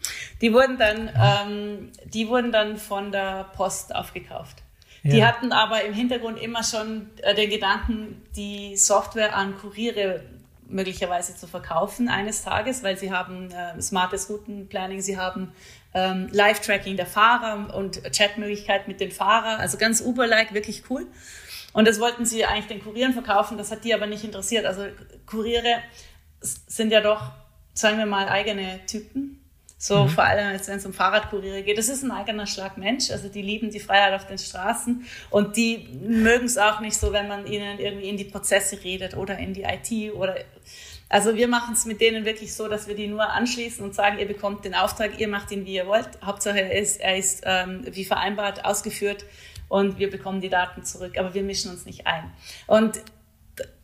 [0.41, 4.63] Die wurden dann, ähm, die wurden dann von der Post aufgekauft.
[5.04, 5.28] Die ja.
[5.28, 10.24] hatten aber im Hintergrund immer schon äh, den Gedanken, die Software an Kuriere
[10.68, 15.52] möglicherweise zu verkaufen eines Tages, weil sie haben äh, smartes Routenplanning, sie haben
[15.94, 21.08] ähm, Live-Tracking der Fahrer und Chatmöglichkeit mit den Fahrern, also ganz Uber-like, wirklich cool.
[21.74, 24.66] Und das wollten sie eigentlich den Kurieren verkaufen, das hat die aber nicht interessiert.
[24.66, 24.86] Also
[25.26, 25.82] Kuriere
[26.42, 27.32] sind ja doch,
[27.74, 29.40] sagen wir mal, eigene Typen
[29.84, 30.10] so mhm.
[30.10, 31.76] vor allem, wenn es um Fahrradkuriere geht.
[31.76, 33.10] Das ist ein eigener Schlag Mensch.
[33.10, 37.12] Also die lieben die Freiheit auf den Straßen und die mögen es auch nicht so,
[37.12, 40.36] wenn man ihnen irgendwie in die Prozesse redet oder in die IT oder
[41.10, 44.20] also wir machen es mit denen wirklich so, dass wir die nur anschließen und sagen,
[44.20, 46.10] ihr bekommt den Auftrag, ihr macht ihn, wie ihr wollt.
[46.24, 49.26] Hauptsache er ist, er ist ähm, wie vereinbart ausgeführt
[49.67, 52.32] und wir bekommen die Daten zurück, aber wir mischen uns nicht ein.
[52.67, 53.02] Und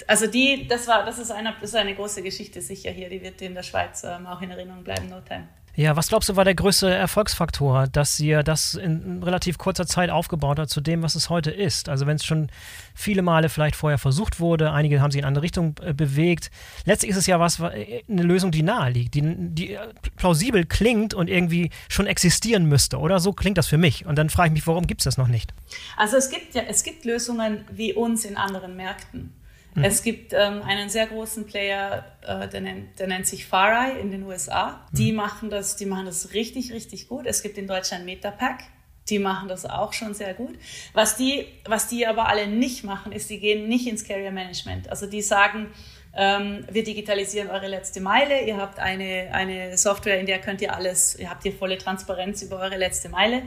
[0.06, 3.24] also die, das war, das ist eine, das ist eine große Geschichte sicher hier, die
[3.24, 5.48] wird in der Schweiz ähm, auch in Erinnerung bleiben, no time.
[5.78, 10.10] Ja, was glaubst du war der größte Erfolgsfaktor, dass ihr das in relativ kurzer Zeit
[10.10, 11.88] aufgebaut habt zu dem, was es heute ist?
[11.88, 12.50] Also wenn es schon
[12.96, 16.50] viele Male vielleicht vorher versucht wurde, einige haben sich in andere Richtung äh, bewegt.
[16.86, 19.80] Letztlich ist es ja was, äh, eine Lösung, die nahe liegt, die, die äh,
[20.16, 23.20] plausibel klingt und irgendwie schon existieren müsste, oder?
[23.20, 24.08] So klingt das für mich.
[24.08, 25.54] Und dann frage ich mich, warum gibt es das noch nicht?
[25.96, 29.32] Also es gibt ja, es gibt Lösungen wie uns in anderen Märkten.
[29.78, 29.84] Mhm.
[29.84, 34.10] Es gibt ähm, einen sehr großen Player, äh, der, nennt, der nennt sich Farai in
[34.10, 34.82] den USA.
[34.92, 35.18] Die mhm.
[35.18, 37.28] machen das, die machen das richtig, richtig gut.
[37.28, 38.64] Es gibt in Deutschland Metapack.
[39.10, 40.58] Die machen das auch schon sehr gut.
[40.94, 44.90] Was die, was die aber alle nicht machen, ist, die gehen nicht ins Carrier Management.
[44.90, 45.68] Also die sagen,
[46.14, 48.42] ähm, wir digitalisieren eure letzte Meile.
[48.46, 52.42] Ihr habt eine, eine Software, in der könnt ihr alles, ihr habt hier volle Transparenz
[52.42, 53.44] über eure letzte Meile.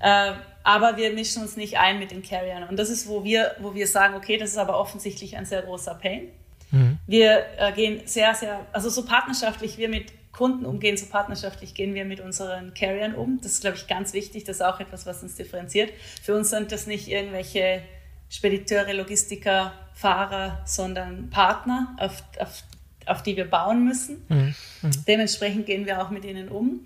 [0.00, 0.32] Äh,
[0.62, 2.64] aber wir mischen uns nicht ein mit den Carriern.
[2.64, 5.62] Und das ist, wo wir, wo wir sagen, okay, das ist aber offensichtlich ein sehr
[5.62, 6.28] großer Pain.
[6.70, 6.98] Mhm.
[7.06, 11.94] Wir äh, gehen sehr, sehr, also so partnerschaftlich wir mit Kunden umgehen, so partnerschaftlich gehen
[11.94, 13.38] wir mit unseren Carriern um.
[13.42, 14.44] Das ist, glaube ich, ganz wichtig.
[14.44, 15.92] Das ist auch etwas, was uns differenziert.
[16.22, 17.82] Für uns sind das nicht irgendwelche
[18.28, 22.64] Spediteure, Logistiker, Fahrer, sondern Partner, auf, auf,
[23.06, 24.24] auf die wir bauen müssen.
[24.28, 24.54] Mhm.
[24.82, 24.90] Mhm.
[25.06, 26.80] Dementsprechend gehen wir auch mit ihnen um.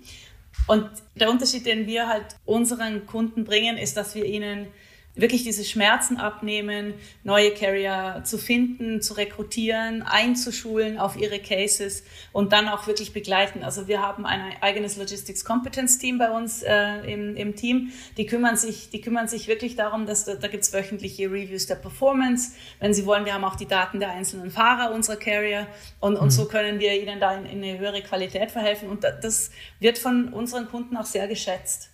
[0.67, 4.67] Und der Unterschied, den wir halt unseren Kunden bringen, ist, dass wir ihnen
[5.13, 6.93] wirklich diese Schmerzen abnehmen,
[7.23, 13.63] neue Carrier zu finden, zu rekrutieren, einzuschulen auf ihre Cases und dann auch wirklich begleiten.
[13.63, 17.91] Also wir haben ein eigenes Logistics Competence Team bei uns äh, im, im Team.
[18.17, 21.75] Die kümmern sich, die kümmern sich wirklich darum, dass da, da gibt's wöchentliche Reviews der
[21.75, 22.53] Performance.
[22.79, 25.67] Wenn Sie wollen, wir haben auch die Daten der einzelnen Fahrer unserer Carrier
[25.99, 26.31] und, und mhm.
[26.31, 28.89] so können wir ihnen da in, in eine höhere Qualität verhelfen.
[28.89, 31.90] Und das wird von unseren Kunden auch sehr geschätzt.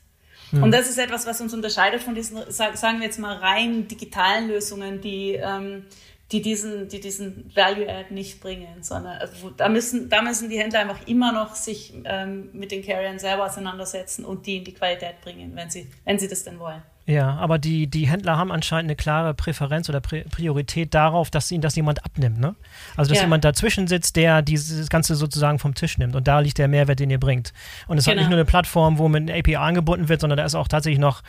[0.51, 0.63] Mhm.
[0.63, 4.47] Und das ist etwas, was uns unterscheidet von diesen, sagen wir jetzt mal, rein digitalen
[4.47, 5.85] Lösungen, die, ähm,
[6.31, 10.81] die, diesen, die diesen Value-Add nicht bringen, sondern also da, müssen, da müssen die Händler
[10.81, 15.21] einfach immer noch sich ähm, mit den Carriern selber auseinandersetzen und die in die Qualität
[15.21, 16.81] bringen, wenn sie, wenn sie das denn wollen.
[17.05, 21.61] Ja, aber die, die Händler haben anscheinend eine klare Präferenz oder Priorität darauf, dass ihnen
[21.61, 22.53] das jemand abnimmt, ne?
[22.97, 23.23] Also dass ja.
[23.23, 26.17] jemand dazwischen sitzt, der dieses Ganze sozusagen vom Tisch nimmt.
[26.17, 27.53] Und da liegt der Mehrwert, den ihr bringt.
[27.87, 28.11] Und es genau.
[28.11, 28.29] hat nicht genau.
[28.31, 31.23] nur eine Plattform, wo mit einer API angebunden wird, sondern da ist auch tatsächlich noch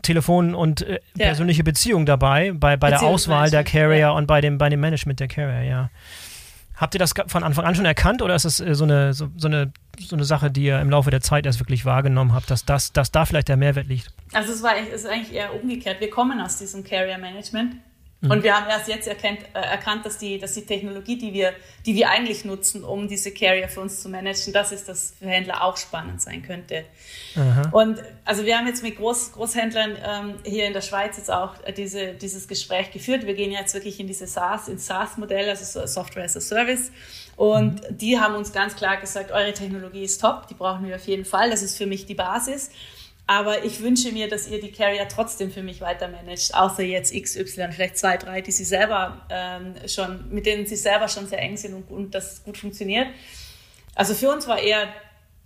[0.00, 1.26] Telefon und äh, ja.
[1.26, 4.10] persönliche Beziehung dabei, bei, bei der Auswahl der Carrier ja.
[4.10, 5.90] und bei dem, bei dem Management der Carrier, ja.
[6.76, 9.28] Habt ihr das von Anfang an schon erkannt oder ist es äh, so eine, so,
[9.36, 12.50] so, eine, so eine Sache, die ihr im Laufe der Zeit erst wirklich wahrgenommen habt,
[12.50, 14.12] dass, das, dass da vielleicht der Mehrwert liegt?
[14.32, 16.00] Also es war es ist eigentlich eher umgekehrt.
[16.00, 17.76] Wir kommen aus diesem Carrier Management
[18.22, 18.30] Mhm.
[18.30, 21.52] Und wir haben erst jetzt erkannt, äh, erkannt dass, die, dass die Technologie, die wir,
[21.84, 25.26] die wir eigentlich nutzen, um diese Carrier für uns zu managen, das ist, dass für
[25.26, 26.84] Händler auch spannend sein könnte.
[27.34, 27.68] Aha.
[27.72, 31.54] Und also wir haben jetzt mit Groß, Großhändlern ähm, hier in der Schweiz jetzt auch
[31.64, 33.26] äh, diese, dieses Gespräch geführt.
[33.26, 36.92] Wir gehen jetzt wirklich in diese SaaS, ins SaaS-Modell, also Software as a Service.
[37.36, 37.98] Und mhm.
[37.98, 41.24] die haben uns ganz klar gesagt, eure Technologie ist top, die brauchen wir auf jeden
[41.24, 42.70] Fall, das ist für mich die Basis.
[43.26, 47.14] Aber ich wünsche mir, dass ihr die Carrier trotzdem für mich weiter managt, außer jetzt
[47.14, 51.38] XY, vielleicht zwei, drei, die sie selber ähm, schon, mit denen sie selber schon sehr
[51.38, 53.08] eng sind und, und das gut funktioniert.
[53.94, 54.88] Also für uns war eher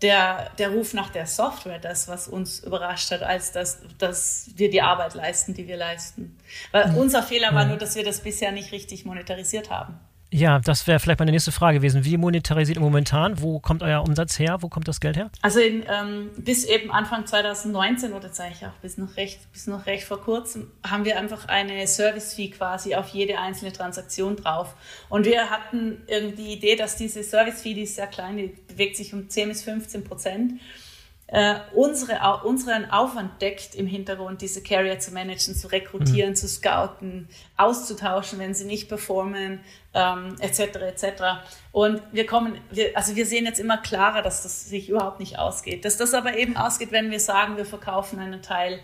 [0.02, 4.70] der, der Ruf nach der Software das, was uns überrascht hat, als dass, dass wir
[4.70, 6.36] die Arbeit leisten, die wir leisten.
[6.70, 6.98] Weil mhm.
[6.98, 9.98] unser Fehler war nur, dass wir das bisher nicht richtig monetarisiert haben.
[10.32, 12.04] Ja, das wäre vielleicht meine nächste Frage gewesen.
[12.04, 13.40] Wie monetarisiert ihr momentan?
[13.40, 14.58] Wo kommt euer Umsatz her?
[14.60, 15.30] Wo kommt das Geld her?
[15.40, 19.68] Also in, ähm, bis eben Anfang 2019 oder sage ich auch bis noch recht, bis
[19.68, 24.74] noch recht vor kurzem haben wir einfach eine Service-Fee quasi auf jede einzelne Transaktion drauf.
[25.08, 28.96] Und wir hatten irgendwie die Idee, dass diese Service-Fee, die ist sehr klein, die bewegt
[28.96, 30.60] sich um 10 bis 15 Prozent
[31.28, 36.36] äh, unsere, unseren Aufwand deckt im Hintergrund, diese Carrier zu managen, zu rekrutieren, mhm.
[36.36, 39.60] zu scouten, auszutauschen, wenn sie nicht performen,
[39.92, 40.60] ähm, etc.
[40.76, 41.06] etc.
[41.72, 45.38] Und wir kommen, wir, also wir sehen jetzt immer klarer, dass das sich überhaupt nicht
[45.38, 45.84] ausgeht.
[45.84, 48.78] Dass das aber eben ausgeht, wenn wir sagen, wir verkaufen einen Teil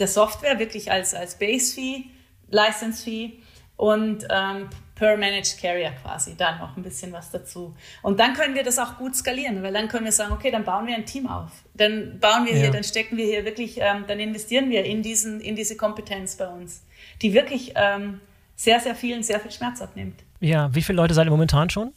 [0.00, 2.06] der Software wirklich als, als Base-Fee,
[2.50, 3.34] License-Fee
[3.76, 7.74] und ähm, per Managed Carrier quasi, dann noch ein bisschen was dazu.
[8.02, 10.64] Und dann können wir das auch gut skalieren, weil dann können wir sagen, okay, dann
[10.64, 11.50] bauen wir ein Team auf.
[11.74, 12.62] Dann bauen wir ja.
[12.62, 16.36] hier, dann stecken wir hier wirklich, ähm, dann investieren wir in, diesen, in diese Kompetenz
[16.36, 16.84] bei uns,
[17.22, 18.20] die wirklich ähm,
[18.56, 20.20] sehr, sehr vielen sehr viel Schmerz abnimmt.
[20.40, 21.92] Ja, wie viele Leute seid ihr momentan schon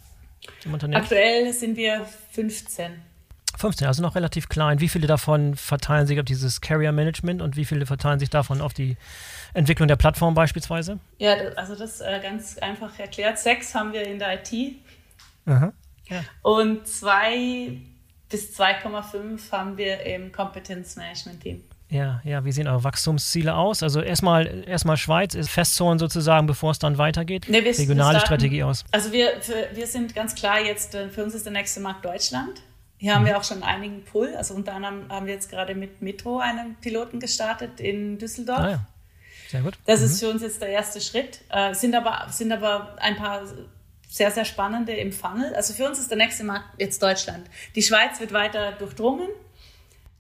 [0.65, 1.01] im Unternehmen?
[1.01, 2.93] Aktuell sind wir 15.
[3.57, 4.79] 15, also noch relativ klein.
[4.79, 8.61] Wie viele davon verteilen sich auf dieses Carrier Management und wie viele verteilen sich davon
[8.61, 8.97] auf die
[9.53, 10.99] Entwicklung der Plattform beispielsweise?
[11.17, 13.39] Ja, also das äh, ganz einfach erklärt.
[13.39, 14.75] Sechs haben wir in der IT.
[15.45, 15.73] Aha.
[16.09, 16.21] Ja.
[16.41, 17.77] Und zwei
[18.29, 21.63] bis 2,5 haben wir im Kompetenzmanagement-Team.
[21.89, 23.81] Ja, ja, wie sehen eure Wachstumsziele aus?
[23.81, 27.45] Also erstmal erstmal Schweiz ist Festzone sozusagen, bevor es dann weitergeht.
[27.47, 28.83] Nee, wir, Regionale starten, Strategie aus.
[28.91, 32.03] Also wir, für, wir sind ganz klar jetzt, äh, für uns ist der nächste Markt
[32.03, 32.61] Deutschland.
[32.97, 33.27] Hier haben mhm.
[33.27, 34.35] wir auch schon einigen Pull.
[34.35, 38.59] Also unter anderem haben wir jetzt gerade mit Metro einen Piloten gestartet in Düsseldorf.
[38.59, 38.87] Ah, ja.
[39.49, 39.77] Sehr gut.
[39.85, 40.05] Das mhm.
[40.05, 41.41] ist für uns jetzt der erste Schritt.
[41.49, 43.43] Äh, sind, aber, sind aber ein paar
[44.09, 45.53] sehr, sehr spannende im Funnel.
[45.55, 47.47] Also für uns ist der nächste Markt jetzt Deutschland.
[47.75, 49.29] Die Schweiz wird weiter durchdrungen.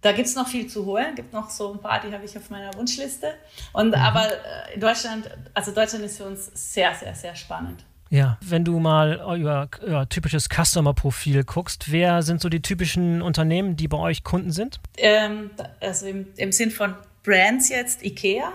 [0.01, 1.15] Da gibt es noch viel zu holen.
[1.15, 3.33] gibt noch so ein paar, die habe ich auf meiner Wunschliste.
[3.73, 3.95] Und mhm.
[3.95, 7.83] aber äh, in Deutschland, also Deutschland ist für uns sehr, sehr, sehr spannend.
[8.09, 13.75] Ja, wenn du mal über, über typisches Customer-Profil guckst, wer sind so die typischen Unternehmen,
[13.75, 14.79] die bei euch Kunden sind?
[14.97, 15.49] Ähm,
[15.81, 18.51] also im, im Sinn von Brands jetzt IKEA,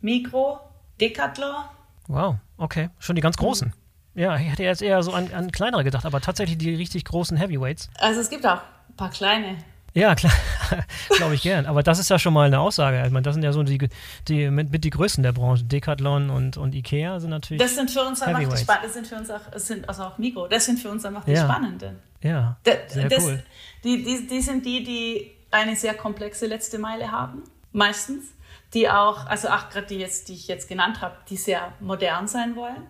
[0.00, 0.58] Mikro,
[1.00, 1.64] Decathlon.
[2.08, 3.68] Wow, okay, schon die ganz großen.
[3.68, 4.20] Mhm.
[4.20, 7.36] Ja, ich hätte jetzt eher so an, an kleinere gedacht, aber tatsächlich die richtig großen
[7.36, 7.88] Heavyweights.
[7.98, 9.58] Also es gibt auch ein paar kleine.
[9.94, 10.32] Ja, klar,
[11.16, 11.66] glaube ich gern.
[11.66, 13.02] Aber das ist ja schon mal eine Aussage.
[13.04, 13.88] Ich meine, das sind ja so die,
[14.28, 15.64] die mit, mit die Größten der Branche.
[15.64, 17.62] Decathlon und, und Ikea sind natürlich.
[17.62, 18.82] Das sind für uns einfach die Spannenden.
[18.82, 20.46] Das sind für uns auch, sind also auch Mikro.
[20.46, 21.44] Das sind für uns einfach die ja.
[21.44, 21.98] Spannenden.
[22.22, 22.58] Ja.
[22.64, 23.42] sehr das, cool.
[23.84, 27.42] Die, die, die sind die, die eine sehr komplexe letzte Meile haben.
[27.72, 28.24] Meistens
[28.74, 32.28] die auch, also auch gerade die jetzt, die ich jetzt genannt habe, die sehr modern
[32.28, 32.86] sein wollen.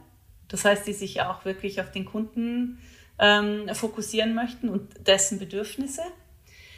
[0.49, 2.81] Das heißt, die sich auch wirklich auf den Kunden
[3.19, 6.03] ähm, fokussieren möchten und dessen Bedürfnisse.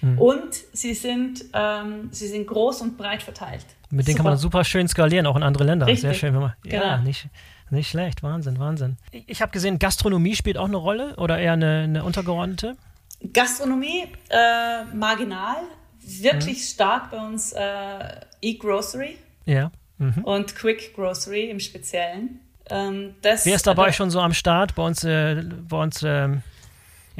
[0.02, 0.18] Mhm.
[0.18, 3.66] Und sie sind, ähm, sie sind groß und breit verteilt.
[3.90, 5.86] Mit denen kann man super schön skalieren, auch in andere Länder.
[5.86, 6.02] Richtig.
[6.02, 6.34] Sehr schön.
[6.34, 6.84] Wenn man, genau.
[6.84, 7.28] Ja, nicht,
[7.70, 8.22] nicht schlecht.
[8.22, 8.96] Wahnsinn, Wahnsinn.
[9.10, 12.76] Ich habe gesehen, Gastronomie spielt auch eine Rolle oder eher eine, eine untergeordnete?
[13.32, 15.56] Gastronomie äh, marginal,
[16.00, 16.74] wirklich mhm.
[16.74, 19.70] stark bei uns äh, E-Grocery ja.
[19.98, 20.24] Mhm.
[20.24, 22.40] und Quick Grocery im Speziellen.
[22.70, 24.74] Ähm, das, Wer ist dabei äh, schon so am Start?
[24.74, 26.28] Bei uns, äh, bei uns äh,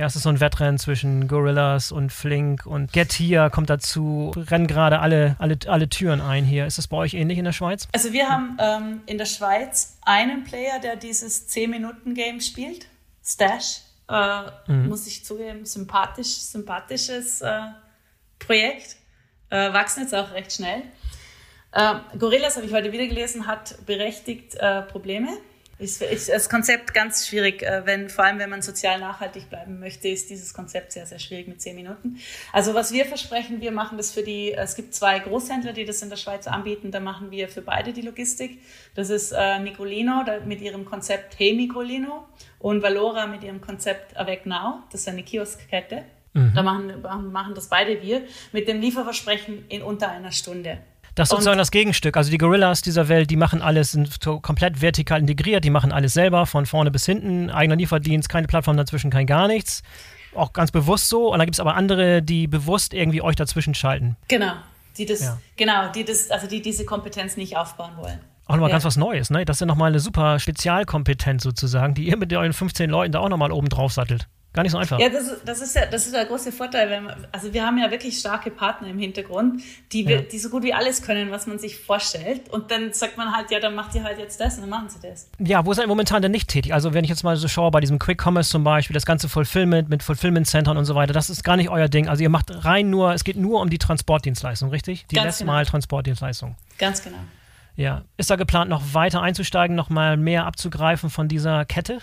[0.01, 4.33] Ja, es ist so ein Wettrennen zwischen Gorillas und Flink und Get Here kommt dazu,
[4.35, 6.65] rennen gerade alle, alle, alle Türen ein hier.
[6.65, 7.87] Ist das bei euch ähnlich in der Schweiz?
[7.93, 12.87] Also wir haben ähm, in der Schweiz einen Player, der dieses 10-Minuten-Game spielt,
[13.23, 13.83] Stash.
[14.09, 14.89] Äh, mhm.
[14.89, 17.61] Muss ich zugeben, sympathisch, sympathisches äh,
[18.39, 18.97] Projekt.
[19.51, 20.81] Äh, wachsen jetzt auch recht schnell.
[21.73, 25.29] Äh, Gorillas, habe ich heute wieder gelesen, hat berechtigt äh, Probleme
[25.81, 29.81] ist, ist das Konzept ganz schwierig, äh, wenn, vor allem wenn man sozial nachhaltig bleiben
[29.81, 32.19] möchte, ist dieses Konzept sehr, sehr schwierig mit zehn Minuten.
[32.53, 36.03] Also was wir versprechen, wir machen das für die, es gibt zwei Großhändler, die das
[36.03, 38.61] in der Schweiz anbieten, da machen wir für beide die Logistik.
[38.95, 42.27] Das ist äh, Nicolino mit ihrem Konzept Hey Nicolino
[42.59, 46.05] und Valora mit ihrem Konzept Avec Now, das ist eine Kioskkette.
[46.33, 46.53] Mhm.
[46.55, 50.79] Da machen, machen das beide wir mit dem Lieferversprechen in unter einer Stunde.
[51.15, 52.17] Das ist sozusagen das Gegenstück.
[52.17, 55.93] Also die Gorillas dieser Welt, die machen alles, sind so komplett vertikal integriert, die machen
[55.93, 59.83] alles selber, von vorne bis hinten, eigener Lieferdienst, keine Plattform dazwischen, kein gar nichts.
[60.35, 61.33] Auch ganz bewusst so.
[61.33, 64.17] Und dann gibt es aber andere, die bewusst irgendwie euch dazwischen schalten.
[64.29, 64.53] Genau.
[64.97, 65.39] Die das, ja.
[65.57, 68.19] genau, die das, also die diese Kompetenz nicht aufbauen wollen.
[68.47, 68.75] Auch nochmal ja.
[68.75, 69.45] ganz was Neues, ne?
[69.45, 73.21] Das ist ja nochmal eine super Spezialkompetenz sozusagen, die ihr mit euren 15 Leuten da
[73.21, 74.27] auch nochmal oben drauf sattelt.
[74.53, 74.99] Gar nicht so einfach.
[74.99, 76.91] Ja, das, das, ist ja, das ist der große Vorteil.
[76.91, 80.23] Wenn man, also wir haben ja wirklich starke Partner im Hintergrund, die, ja.
[80.23, 82.49] die so gut wie alles können, was man sich vorstellt.
[82.49, 84.89] Und dann sagt man halt, ja, dann macht ihr halt jetzt das und dann machen
[84.89, 85.31] sie das.
[85.39, 86.75] Ja, wo seid ihr momentan denn nicht tätig?
[86.75, 89.29] Also wenn ich jetzt mal so schaue, bei diesem Quick Commerce zum Beispiel, das ganze
[89.29, 92.09] Fulfillment mit Fulfillment-Centern und so weiter, das ist gar nicht euer Ding.
[92.09, 95.07] Also ihr macht rein nur, es geht nur um die Transportdienstleistung, richtig?
[95.13, 95.53] Die Ganz genau.
[95.53, 96.57] Mal Transportdienstleistung.
[96.77, 97.19] Ganz genau.
[97.77, 98.03] Ja.
[98.17, 102.01] Ist da geplant, noch weiter einzusteigen, noch mal mehr abzugreifen von dieser Kette?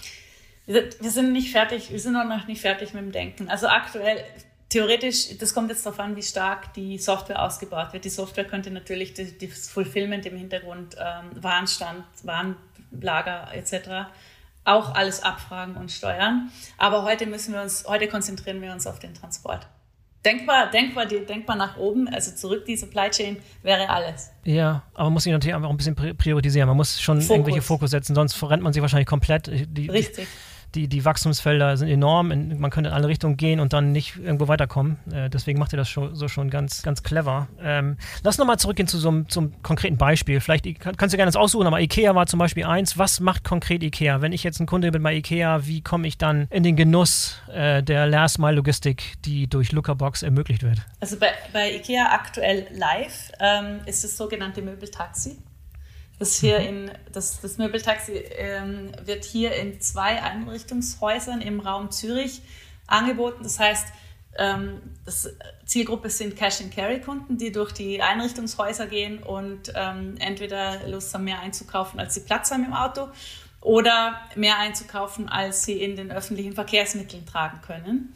[0.68, 3.50] Wir sind nicht fertig, wir sind noch nicht fertig mit dem Denken.
[3.50, 4.24] Also aktuell,
[4.70, 8.04] theoretisch, das kommt jetzt darauf an, wie stark die Software ausgebaut wird.
[8.04, 14.10] Die Software könnte natürlich das Fulfillment im Hintergrund, ähm, Warenstand, Warenlager etc.
[14.66, 16.52] auch alles abfragen und steuern.
[16.78, 19.68] Aber heute müssen wir uns, heute konzentrieren wir uns auf den Transport.
[20.26, 24.32] Denkbar, denkbar, denkbar nach oben, also zurück die Supply Chain wäre alles.
[24.44, 26.68] Ja, aber man muss sich natürlich auch ein bisschen priorisieren.
[26.68, 27.30] Man muss schon Fokus.
[27.30, 29.48] irgendwelche Fokus setzen, sonst verrennt man sich wahrscheinlich komplett.
[29.48, 33.92] Die, Richtig die, die Wachstumsfelder sind enorm, man könnte in alle Richtungen gehen und dann
[33.92, 34.98] nicht irgendwo weiterkommen.
[35.12, 37.48] Äh, deswegen macht ihr das schon, so schon ganz, ganz clever.
[37.62, 40.40] Ähm, lass nochmal zurückgehen zu so einem zum konkreten Beispiel.
[40.40, 42.98] Vielleicht kann, kannst du gerne das aussuchen, aber IKEA war zum Beispiel eins.
[42.98, 44.22] Was macht konkret IKEA?
[44.22, 47.40] Wenn ich jetzt ein Kunde bin bei IKEA, wie komme ich dann in den Genuss
[47.54, 50.80] äh, der Last-Mile-Logistik, die durch Lookerbox ermöglicht wird?
[51.00, 55.38] Also bei, bei IKEA aktuell live ähm, ist das sogenannte Möbeltaxi.
[56.20, 56.66] Das, hier mhm.
[56.66, 62.42] in, das, das Möbeltaxi ähm, wird hier in zwei Einrichtungshäusern im Raum Zürich
[62.88, 63.44] angeboten.
[63.44, 63.88] Das heißt,
[64.38, 65.30] ähm, das
[65.66, 72.00] Zielgruppe sind Cash-and-Carry-Kunden, die durch die Einrichtungshäuser gehen und ähm, entweder Lust haben, mehr einzukaufen,
[72.00, 73.08] als sie Platz haben im Auto
[73.62, 78.14] oder mehr einzukaufen, als sie in den öffentlichen Verkehrsmitteln tragen können.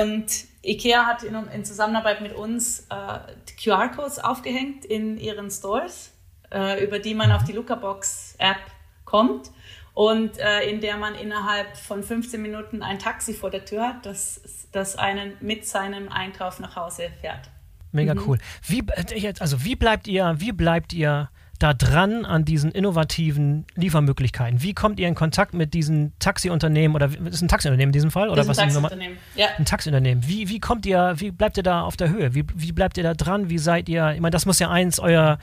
[0.00, 0.26] Und
[0.62, 3.18] IKEA hat in, in Zusammenarbeit mit uns äh,
[3.62, 6.12] QR-Codes aufgehängt in ihren Stores
[6.52, 8.58] äh, über die man auf die Lookerbox-App
[9.04, 9.50] kommt
[9.94, 14.06] und äh, in der man innerhalb von 15 Minuten ein Taxi vor der Tür hat,
[14.06, 17.48] das, das einen mit seinem Einkauf nach Hause fährt.
[17.92, 18.22] Mega mhm.
[18.26, 18.38] cool.
[18.66, 24.62] Wie, äh, also wie bleibt ihr, wie bleibt ihr da dran an diesen innovativen Liefermöglichkeiten?
[24.62, 28.10] Wie kommt ihr in Kontakt mit diesen Taxiunternehmen oder ist es ein Taxiunternehmen in diesem
[28.10, 28.28] Fall?
[28.28, 29.46] Oder ist ein Taxiunternehmen, ja.
[29.58, 30.26] Ein Taxiunternehmen.
[30.26, 32.34] Wie, wie kommt ihr, wie bleibt ihr da auf der Höhe?
[32.34, 33.48] Wie, wie bleibt ihr da dran?
[33.50, 35.38] Wie seid ihr, ich meine, das muss ja eins eurer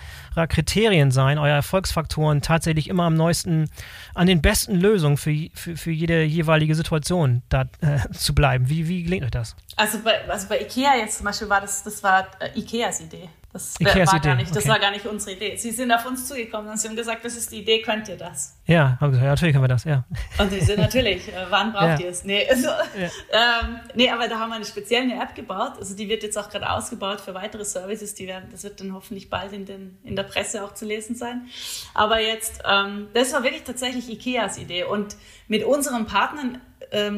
[0.48, 3.70] Kriterien sein, eurer Erfolgsfaktoren, tatsächlich immer am neuesten,
[4.14, 8.70] an den besten Lösungen für, für, für jede jeweilige Situation da äh, zu bleiben.
[8.70, 9.56] Wie, wie gelingt euch das?
[9.76, 13.30] Also bei, also bei Ikea jetzt zum Beispiel war das, das war äh, Ikeas Idee.
[13.54, 15.56] Das war gar nicht, das war gar nicht unsere Idee.
[15.58, 18.18] Sie sind auf uns zugekommen und sie haben gesagt, das ist die Idee, könnt ihr
[18.18, 18.58] das?
[18.66, 20.04] Ja, haben gesagt, ja, natürlich können wir das, ja.
[20.40, 22.00] Und sie sind natürlich, äh, wann braucht ja.
[22.00, 22.24] ihr es?
[22.24, 23.10] Nee, also, ja.
[23.32, 25.74] ähm, nee, aber da haben wir eine spezielle App gebaut.
[25.78, 28.16] Also die wird jetzt auch gerade ausgebaut für weitere Services.
[28.16, 31.16] Die werden, das wird dann hoffentlich bald in, den, in der Presse auch zu lesen
[31.16, 31.48] sein.
[31.94, 34.86] Aber jetzt, ähm, das war wirklich tatsächlich Ikeas Idee.
[34.86, 35.16] Und
[35.48, 36.60] mit unseren Partnern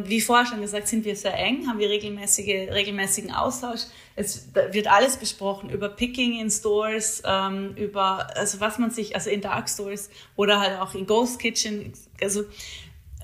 [0.06, 3.82] wie vorher schon gesagt, sind wir sehr eng, haben wir regelmäßige, regelmäßigen Austausch.
[4.16, 9.30] Es wird alles besprochen über Picking in Stores, ähm, über also was man sich, also
[9.30, 11.92] in Dark Stores oder halt auch in Ghost Kitchen.
[12.22, 12.44] Also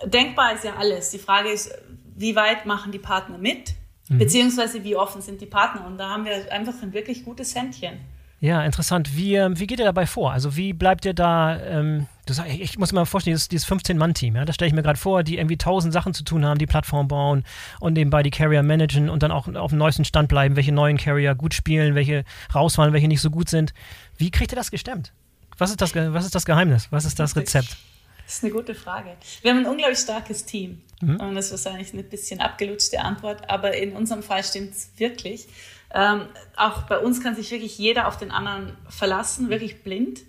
[0.04, 1.12] denkbar ist ja alles.
[1.12, 1.72] Die Frage ist,
[2.18, 3.76] wie weit machen die Partner mit?
[4.10, 4.18] Mhm.
[4.18, 5.86] Beziehungsweise wie offen sind die Partner?
[5.88, 8.00] Und da haben wir einfach ein wirklich gutes Händchen.
[8.41, 9.15] Ja, interessant.
[9.15, 10.32] Wie, ähm, wie geht ihr dabei vor?
[10.32, 13.69] Also wie bleibt ihr da, ähm, du sag, ich, muss mir mal vorstellen, dieses, dieses
[13.69, 16.58] 15-Mann-Team, ja, das stelle ich mir gerade vor, die irgendwie tausend Sachen zu tun haben,
[16.58, 17.45] die Plattform bauen
[17.80, 20.97] und nebenbei die Carrier managen und dann auch auf dem neuesten Stand bleiben, welche neuen
[20.97, 23.75] Carrier gut spielen, welche rausfallen, welche nicht so gut sind.
[24.17, 25.13] Wie kriegt ihr das gestemmt?
[25.60, 26.88] Was ist das, was ist das Geheimnis?
[26.89, 27.77] Was ist das Rezept?
[28.25, 29.12] Das ist eine gute Frage.
[29.43, 30.82] Wir haben ein unglaublich starkes Team.
[31.01, 31.17] Mhm.
[31.17, 35.47] Und das ist wahrscheinlich eine bisschen abgelutschte Antwort, aber in unserem Fall stimmt es wirklich.
[35.93, 40.21] Ähm, auch bei uns kann sich wirklich jeder auf den anderen verlassen, wirklich blind.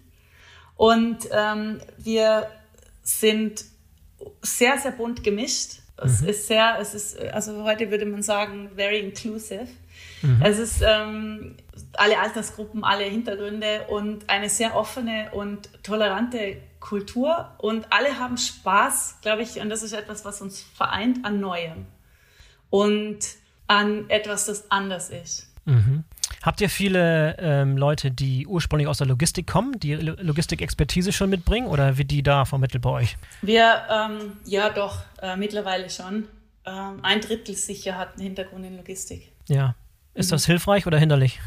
[0.76, 2.48] Und ähm, wir
[3.02, 3.64] sind
[4.40, 5.80] sehr, sehr bunt gemischt.
[5.96, 6.28] Es mhm.
[6.28, 9.68] ist sehr, es ist, also heute würde man sagen, very inclusive.
[10.22, 10.42] Mhm.
[10.42, 11.56] Es ist ähm,
[11.94, 19.18] alle Altersgruppen, alle Hintergründe und eine sehr offene und tolerante Kultur und alle haben Spaß,
[19.22, 21.86] glaube ich, und das ist etwas, was uns vereint an Neuem
[22.70, 23.20] und
[23.68, 25.51] an etwas, das anders ist.
[25.64, 26.04] Mhm.
[26.42, 31.68] Habt ihr viele ähm, Leute, die ursprünglich aus der Logistik kommen, die Logistik-Expertise schon mitbringen
[31.68, 33.16] oder wird die da vermittelt bei euch?
[33.42, 36.26] Wir, ähm, ja doch, äh, mittlerweile schon.
[36.64, 39.30] Ähm, ein Drittel sicher hat einen Hintergrund in Logistik.
[39.46, 39.76] Ja.
[40.14, 40.34] Ist mhm.
[40.34, 41.40] das hilfreich oder hinderlich?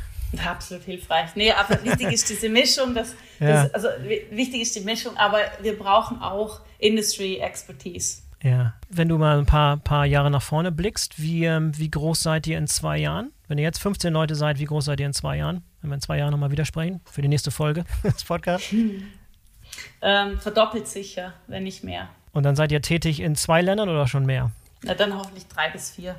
[0.43, 1.36] Absolut hilfreich.
[1.36, 2.93] Nee, aber wichtig ist diese Mischung.
[2.93, 3.67] Das, ja.
[3.67, 3.88] das, also
[4.32, 8.21] wichtig ist die Mischung, aber wir brauchen auch Industry Expertise.
[8.46, 8.76] Ja.
[8.90, 12.46] Wenn du mal ein paar, paar Jahre nach vorne blickst, wie, ähm, wie groß seid
[12.46, 13.32] ihr in zwei Jahren?
[13.48, 15.64] Wenn ihr jetzt 15 Leute seid, wie groß seid ihr in zwei Jahren?
[15.82, 18.70] Wenn wir in zwei Jahren nochmal widersprechen für die nächste Folge des Podcasts?
[18.70, 19.08] Hm.
[20.04, 22.08] Ähm, verdoppelt sicher, wenn nicht mehr.
[22.34, 24.52] Und dann seid ihr tätig in zwei Ländern oder schon mehr?
[24.84, 26.16] Na, dann hoffentlich drei bis vier.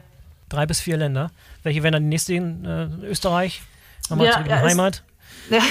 [0.49, 1.31] Drei bis vier Länder.
[1.62, 2.65] Welche wären dann die nächsten?
[2.65, 3.62] Äh, Österreich?
[4.11, 5.03] Nochmal ja, zurück in ja, die Heimat?
[5.49, 5.62] Ja.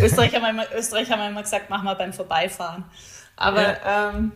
[0.00, 2.84] Österreich, haben wir immer, Österreich haben wir immer gesagt, mach mal beim Vorbeifahren.
[3.34, 4.10] Aber ja.
[4.10, 4.32] ähm,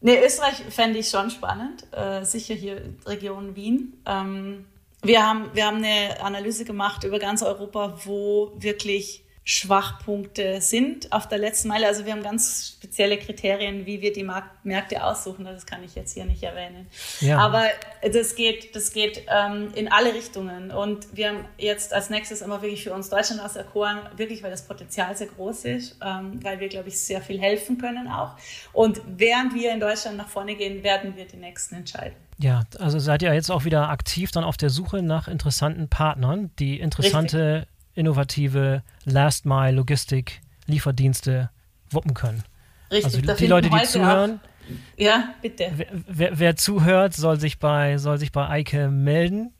[0.00, 1.86] nee, Österreich fände ich schon spannend.
[1.92, 4.00] Äh, sicher hier Region Wien.
[4.06, 4.66] Ähm,
[5.02, 11.26] wir, haben, wir haben eine Analyse gemacht über ganz Europa, wo wirklich Schwachpunkte sind auf
[11.26, 11.86] der letzten Meile.
[11.86, 15.46] Also wir haben ganz spezielle Kriterien, wie wir die Markt Märkte aussuchen.
[15.46, 16.86] Das kann ich jetzt hier nicht erwähnen.
[17.20, 17.38] Ja.
[17.38, 17.64] Aber
[18.12, 20.70] das geht, das geht ähm, in alle Richtungen.
[20.70, 24.66] Und wir haben jetzt als nächstes immer wirklich für uns Deutschland auserkoren, wirklich, weil das
[24.66, 28.36] Potenzial sehr groß ist, ähm, weil wir, glaube ich, sehr viel helfen können auch.
[28.74, 32.16] Und während wir in Deutschland nach vorne gehen, werden wir die nächsten entscheiden.
[32.36, 36.50] Ja, also seid ihr jetzt auch wieder aktiv dann auf der Suche nach interessanten Partnern,
[36.58, 41.50] die interessante Richtig innovative Last-Mile-Logistik, Lieferdienste
[41.90, 42.42] wuppen können.
[42.90, 44.40] Richtig, also die Leute, die zuhören.
[44.42, 44.48] Auch.
[44.96, 45.72] Ja, bitte.
[45.76, 49.52] Wer, wer, wer, zuhört, soll sich bei, soll sich bei Eike melden.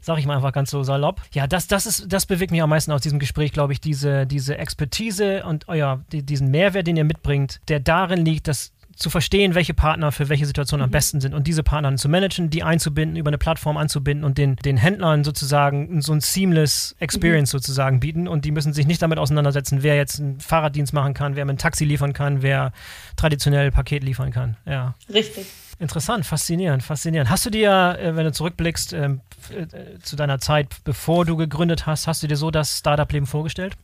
[0.00, 1.20] Sag ich mal einfach ganz so salopp.
[1.32, 4.26] Ja, das, das, ist, das bewegt mich am meisten aus diesem Gespräch, glaube ich, diese,
[4.26, 9.10] diese Expertise und euer, die, diesen Mehrwert, den ihr mitbringt, der darin liegt, dass zu
[9.10, 10.92] verstehen, welche Partner für welche Situation am mhm.
[10.92, 14.56] besten sind und diese Partner zu managen, die einzubinden, über eine Plattform anzubinden und den,
[14.56, 17.58] den Händlern sozusagen so ein seamless Experience mhm.
[17.58, 21.36] sozusagen bieten und die müssen sich nicht damit auseinandersetzen, wer jetzt einen Fahrraddienst machen kann,
[21.36, 22.72] wer mit einem Taxi liefern kann, wer
[23.16, 24.56] traditionell Paket liefern kann.
[24.64, 24.94] Ja.
[25.12, 25.46] Richtig.
[25.78, 27.28] Interessant, faszinierend, faszinierend.
[27.28, 31.84] Hast du dir, äh, wenn du zurückblickst ähm, äh, zu deiner Zeit, bevor du gegründet
[31.84, 33.76] hast, hast du dir so das Startup-Leben vorgestellt?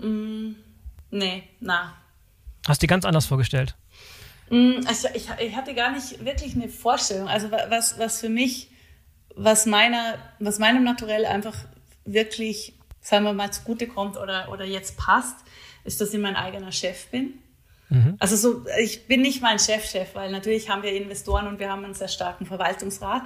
[0.00, 0.52] Mm,
[1.10, 1.94] nee, na,
[2.66, 3.74] Hast du dir ganz anders vorgestellt?
[4.50, 7.28] Mm, also ich, ich hatte gar nicht wirklich eine Vorstellung.
[7.28, 8.70] Also was, was für mich,
[9.34, 11.56] was, meiner, was meinem Naturell einfach
[12.04, 15.36] wirklich, sagen wir mal, zugutekommt oder, oder jetzt passt,
[15.84, 17.34] ist, dass ich mein eigener Chef bin.
[17.88, 18.16] Mhm.
[18.18, 21.70] Also so, ich bin nicht mein Chefchef, -Chef, weil natürlich haben wir Investoren und wir
[21.70, 23.22] haben einen sehr starken Verwaltungsrat.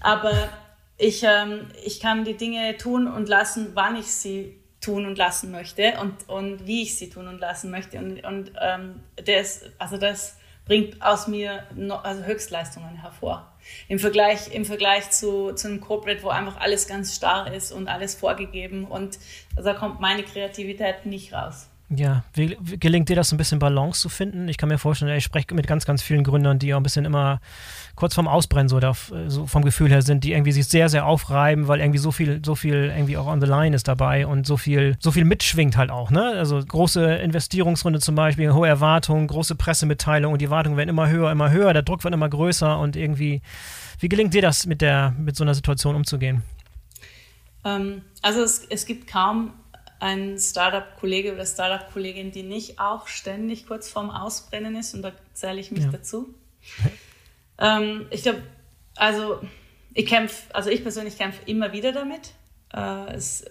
[0.00, 0.50] Aber
[0.98, 5.50] ich, ähm, ich kann die Dinge tun und lassen, wann ich sie tun und lassen
[5.50, 7.98] möchte und, und wie ich sie tun und lassen möchte.
[7.98, 13.52] Und, und ähm, das, also das bringt aus mir noch, also Höchstleistungen hervor.
[13.88, 17.88] Im Vergleich, im Vergleich zu, zu einem Corporate, wo einfach alles ganz starr ist und
[17.88, 19.18] alles vorgegeben und
[19.56, 21.68] also da kommt meine Kreativität nicht raus.
[21.90, 24.48] Ja, wie, wie gelingt dir das ein bisschen Balance zu finden?
[24.48, 27.04] Ich kann mir vorstellen, ich spreche mit ganz, ganz vielen Gründern, die auch ein bisschen
[27.04, 27.40] immer
[27.94, 28.94] kurz vorm Ausbrennen so, da,
[29.26, 32.40] so vom Gefühl her sind, die irgendwie sich sehr, sehr aufreiben, weil irgendwie so viel,
[32.44, 35.76] so viel irgendwie auch on the line ist dabei und so viel, so viel mitschwingt
[35.76, 36.32] halt auch, ne?
[36.38, 41.30] Also große Investierungsrunde zum Beispiel, hohe Erwartungen, große Pressemitteilungen und die Erwartungen werden immer höher,
[41.30, 43.42] immer höher, der Druck wird immer größer und irgendwie,
[44.00, 46.42] wie gelingt dir das mit der, mit so einer Situation umzugehen?
[47.62, 49.52] Ähm, also es, es gibt kaum
[50.04, 55.58] ein Startup-Kollege oder Startup-Kollegin, die nicht auch ständig kurz vorm Ausbrennen ist und da zähle
[55.60, 55.90] ich mich ja.
[55.90, 56.34] dazu.
[57.58, 58.42] ähm, ich glaube,
[58.96, 59.40] also
[59.94, 62.32] ich kämpfe, also ich persönlich kämpfe immer wieder damit.
[62.74, 63.46] Äh, es,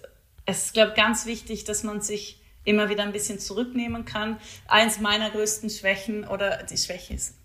[0.45, 4.39] es ist, glaube ich, ganz wichtig, dass man sich immer wieder ein bisschen zurücknehmen kann.
[4.67, 7.35] Eins meiner größten Schwächen oder die Schwäche ist,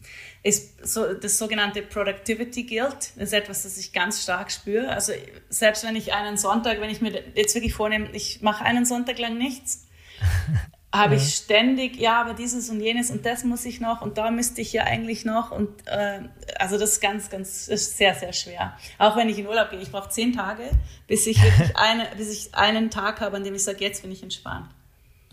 [0.43, 3.13] ist so das sogenannte Productivity Guilt.
[3.17, 4.91] Das ist etwas, das ich ganz stark spüre.
[4.91, 5.13] Also
[5.49, 9.19] selbst wenn ich einen Sonntag, wenn ich mir jetzt wirklich vornehme, ich mache einen Sonntag
[9.19, 9.87] lang nichts,
[10.93, 11.21] habe ja.
[11.21, 14.63] ich ständig, ja, aber dieses und jenes und das muss ich noch und da müsste
[14.63, 16.21] ich ja eigentlich noch und äh,
[16.59, 18.77] also das ist ganz, ganz, ist sehr, sehr schwer.
[18.97, 20.71] Auch wenn ich in Urlaub gehe, ich brauche zehn Tage,
[21.07, 24.11] bis ich wirklich eine, bis ich einen Tag habe, an dem ich sage, jetzt bin
[24.11, 24.71] ich entspannt.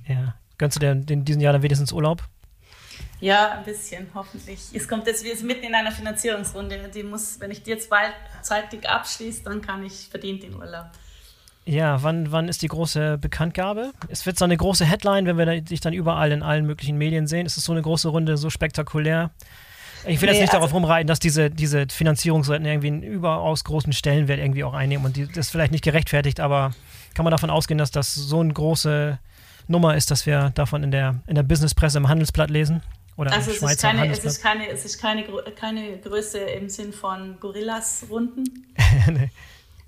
[0.08, 0.36] Ja.
[0.58, 2.24] Gönnst du dir in diesem Jahr dann wenigstens Urlaub?
[3.20, 4.60] Ja, ein bisschen, hoffentlich.
[4.74, 6.90] Es kommt jetzt, wir sind mitten in einer Finanzierungsrunde.
[6.94, 10.88] Die muss, wenn ich die jetzt bald zeitig abschließe, dann kann ich verdient den Urlaub.
[11.66, 13.92] Ja, wann, wann ist die große Bekanntgabe?
[14.10, 17.26] Es wird so eine große Headline, wenn wir dich dann überall in allen möglichen Medien
[17.26, 17.48] sehen.
[17.48, 19.32] Ist es so eine große Runde, so spektakulär?
[20.08, 23.64] Ich will nee, jetzt nicht also, darauf rumreiten, dass diese, diese Finanzierungsseiten irgendwie einen überaus
[23.64, 26.76] großen Stellenwert irgendwie auch einnehmen und die, das ist vielleicht nicht gerechtfertigt, aber
[27.16, 29.18] kann man davon ausgehen, dass das so eine große
[29.68, 32.84] Nummer ist, dass wir davon in der, in der Businesspresse im Handelsblatt lesen?
[33.18, 35.24] Oder also es ist, keine, es ist, keine, es ist keine,
[35.56, 38.66] keine Größe im Sinn von Gorillas-Runden.
[39.12, 39.30] nee.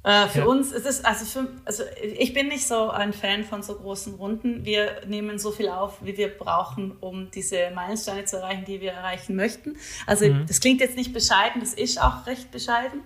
[0.07, 0.45] Äh, für ja.
[0.45, 4.15] uns ist es, also, für, also ich bin nicht so ein Fan von so großen
[4.15, 4.63] Runden.
[4.63, 8.93] Wir nehmen so viel auf, wie wir brauchen, um diese Meilensteine zu erreichen, die wir
[8.93, 9.75] erreichen möchten.
[10.05, 10.45] Also mhm.
[10.47, 13.01] das klingt jetzt nicht bescheiden, das ist auch recht bescheiden.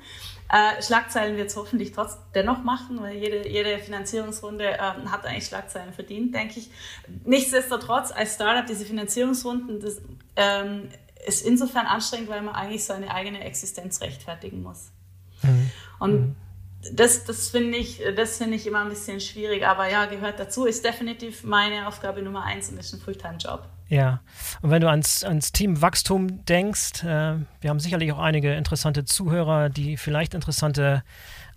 [0.47, 5.47] Äh, Schlagzeilen wird es hoffentlich trotzdem dennoch machen, weil jede, jede Finanzierungsrunde ähm, hat eigentlich
[5.47, 6.70] Schlagzeilen verdient, denke ich.
[7.26, 10.02] Nichtsdestotrotz, als Startup, diese Finanzierungsrunden, das
[10.36, 10.89] ähm,
[11.26, 14.91] ist insofern anstrengend, weil man eigentlich seine eigene Existenz rechtfertigen muss.
[15.41, 15.72] Mhm.
[15.97, 16.36] Und mhm
[16.94, 20.66] das, das finde ich, das finde ich immer ein bisschen schwierig, aber ja, gehört dazu,
[20.66, 23.68] ist definitiv meine Aufgabe Nummer eins und ist ein Fulltime-Job.
[23.88, 24.22] Ja,
[24.62, 29.70] und wenn du ans, ans Teamwachstum denkst, äh, wir haben sicherlich auch einige interessante Zuhörer,
[29.70, 31.04] die vielleicht interessante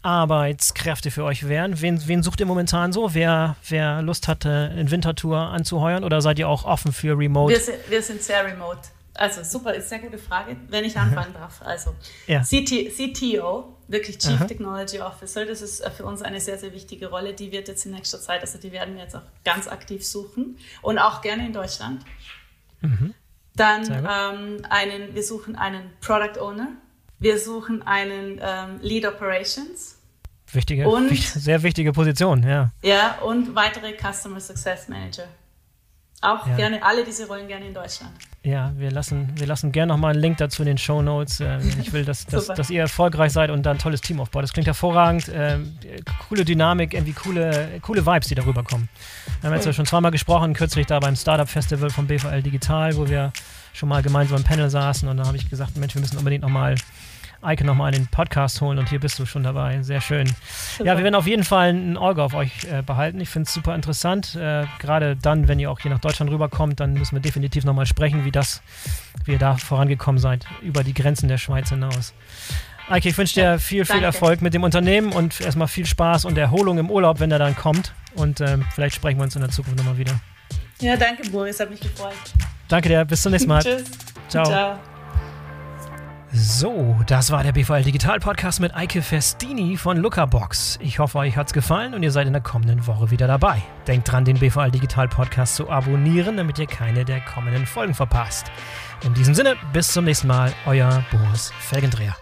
[0.02, 1.80] Arbeitskräfte für euch wären.
[1.80, 3.14] Wen, wen sucht ihr momentan so?
[3.14, 7.54] Wer, wer Lust hatte, in Wintertour anzuheuern oder seid ihr auch offen für Remote?
[7.54, 8.80] Wir sind, wir sind sehr remote.
[9.14, 11.62] Also super, ist eine sehr gute Frage, wenn ich anfangen darf.
[11.62, 11.94] Also
[12.26, 12.40] ja.
[12.40, 14.46] CT, CTO, wirklich Chief Aha.
[14.46, 17.34] Technology Officer, das ist äh, für uns eine sehr, sehr wichtige Rolle.
[17.34, 20.58] Die wird jetzt in nächster Zeit, also die werden wir jetzt auch ganz aktiv suchen
[20.82, 22.04] und auch gerne in Deutschland.
[22.80, 23.14] Mhm.
[23.56, 26.68] Dann ähm, einen, wir suchen einen Product Owner,
[27.18, 29.98] wir suchen einen ähm, Lead Operations.
[30.52, 32.70] Wichtige, und, sehr wichtige Position, ja.
[32.82, 35.26] Ja, und weitere Customer Success Manager.
[36.24, 36.56] Auch ja.
[36.56, 38.12] gerne, alle diese Rollen gerne in Deutschland.
[38.42, 41.40] Ja, wir lassen, wir lassen gerne nochmal einen Link dazu in den Show Notes.
[41.40, 44.42] Ähm, ich will, dass, dass, dass, ihr erfolgreich seid und da ein tolles Team aufbaut.
[44.42, 45.30] Das klingt hervorragend.
[45.32, 45.78] Ähm,
[46.28, 48.88] coole Dynamik, irgendwie coole, coole Vibes, die darüber kommen.
[49.40, 52.96] Wir haben jetzt ja schon zweimal gesprochen, kürzlich da beim Startup Festival von BVL Digital,
[52.96, 53.32] wo wir
[53.72, 56.42] schon mal gemeinsam im Panel saßen und da habe ich gesagt, Mensch, wir müssen unbedingt
[56.42, 56.76] nochmal
[57.44, 59.82] Eike nochmal in den Podcast holen und hier bist du schon dabei.
[59.82, 60.26] Sehr schön.
[60.26, 60.84] Super.
[60.84, 63.20] Ja, wir werden auf jeden Fall ein Auge auf euch äh, behalten.
[63.20, 64.34] Ich finde es super interessant.
[64.34, 67.86] Äh, Gerade dann, wenn ihr auch hier nach Deutschland rüberkommt, dann müssen wir definitiv nochmal
[67.86, 68.62] sprechen, wie das,
[69.24, 72.14] wie ihr da vorangekommen seid, über die Grenzen der Schweiz hinaus.
[72.88, 74.06] Eike, ich wünsche dir viel, viel Danke.
[74.06, 77.56] Erfolg mit dem Unternehmen und erstmal viel Spaß und Erholung im Urlaub, wenn er dann
[77.56, 77.94] kommt.
[78.14, 80.20] Und ähm, vielleicht sprechen wir uns in der Zukunft nochmal wieder.
[80.80, 81.58] Ja, danke, Boris.
[81.60, 82.12] Hat mich gefreut.
[82.68, 83.04] Danke dir.
[83.04, 83.62] Bis zum nächsten Mal.
[83.62, 83.84] Tschüss.
[84.28, 84.44] Ciao.
[84.44, 84.93] Ciao.
[86.36, 90.80] So, das war der BVL Digital Podcast mit Eike Festini von Lookerbox.
[90.82, 93.62] Ich hoffe, euch hat's gefallen und ihr seid in der kommenden Woche wieder dabei.
[93.86, 98.50] Denkt dran, den BVL Digital Podcast zu abonnieren, damit ihr keine der kommenden Folgen verpasst.
[99.04, 102.16] In diesem Sinne, bis zum nächsten Mal, euer Boris Felgendreher.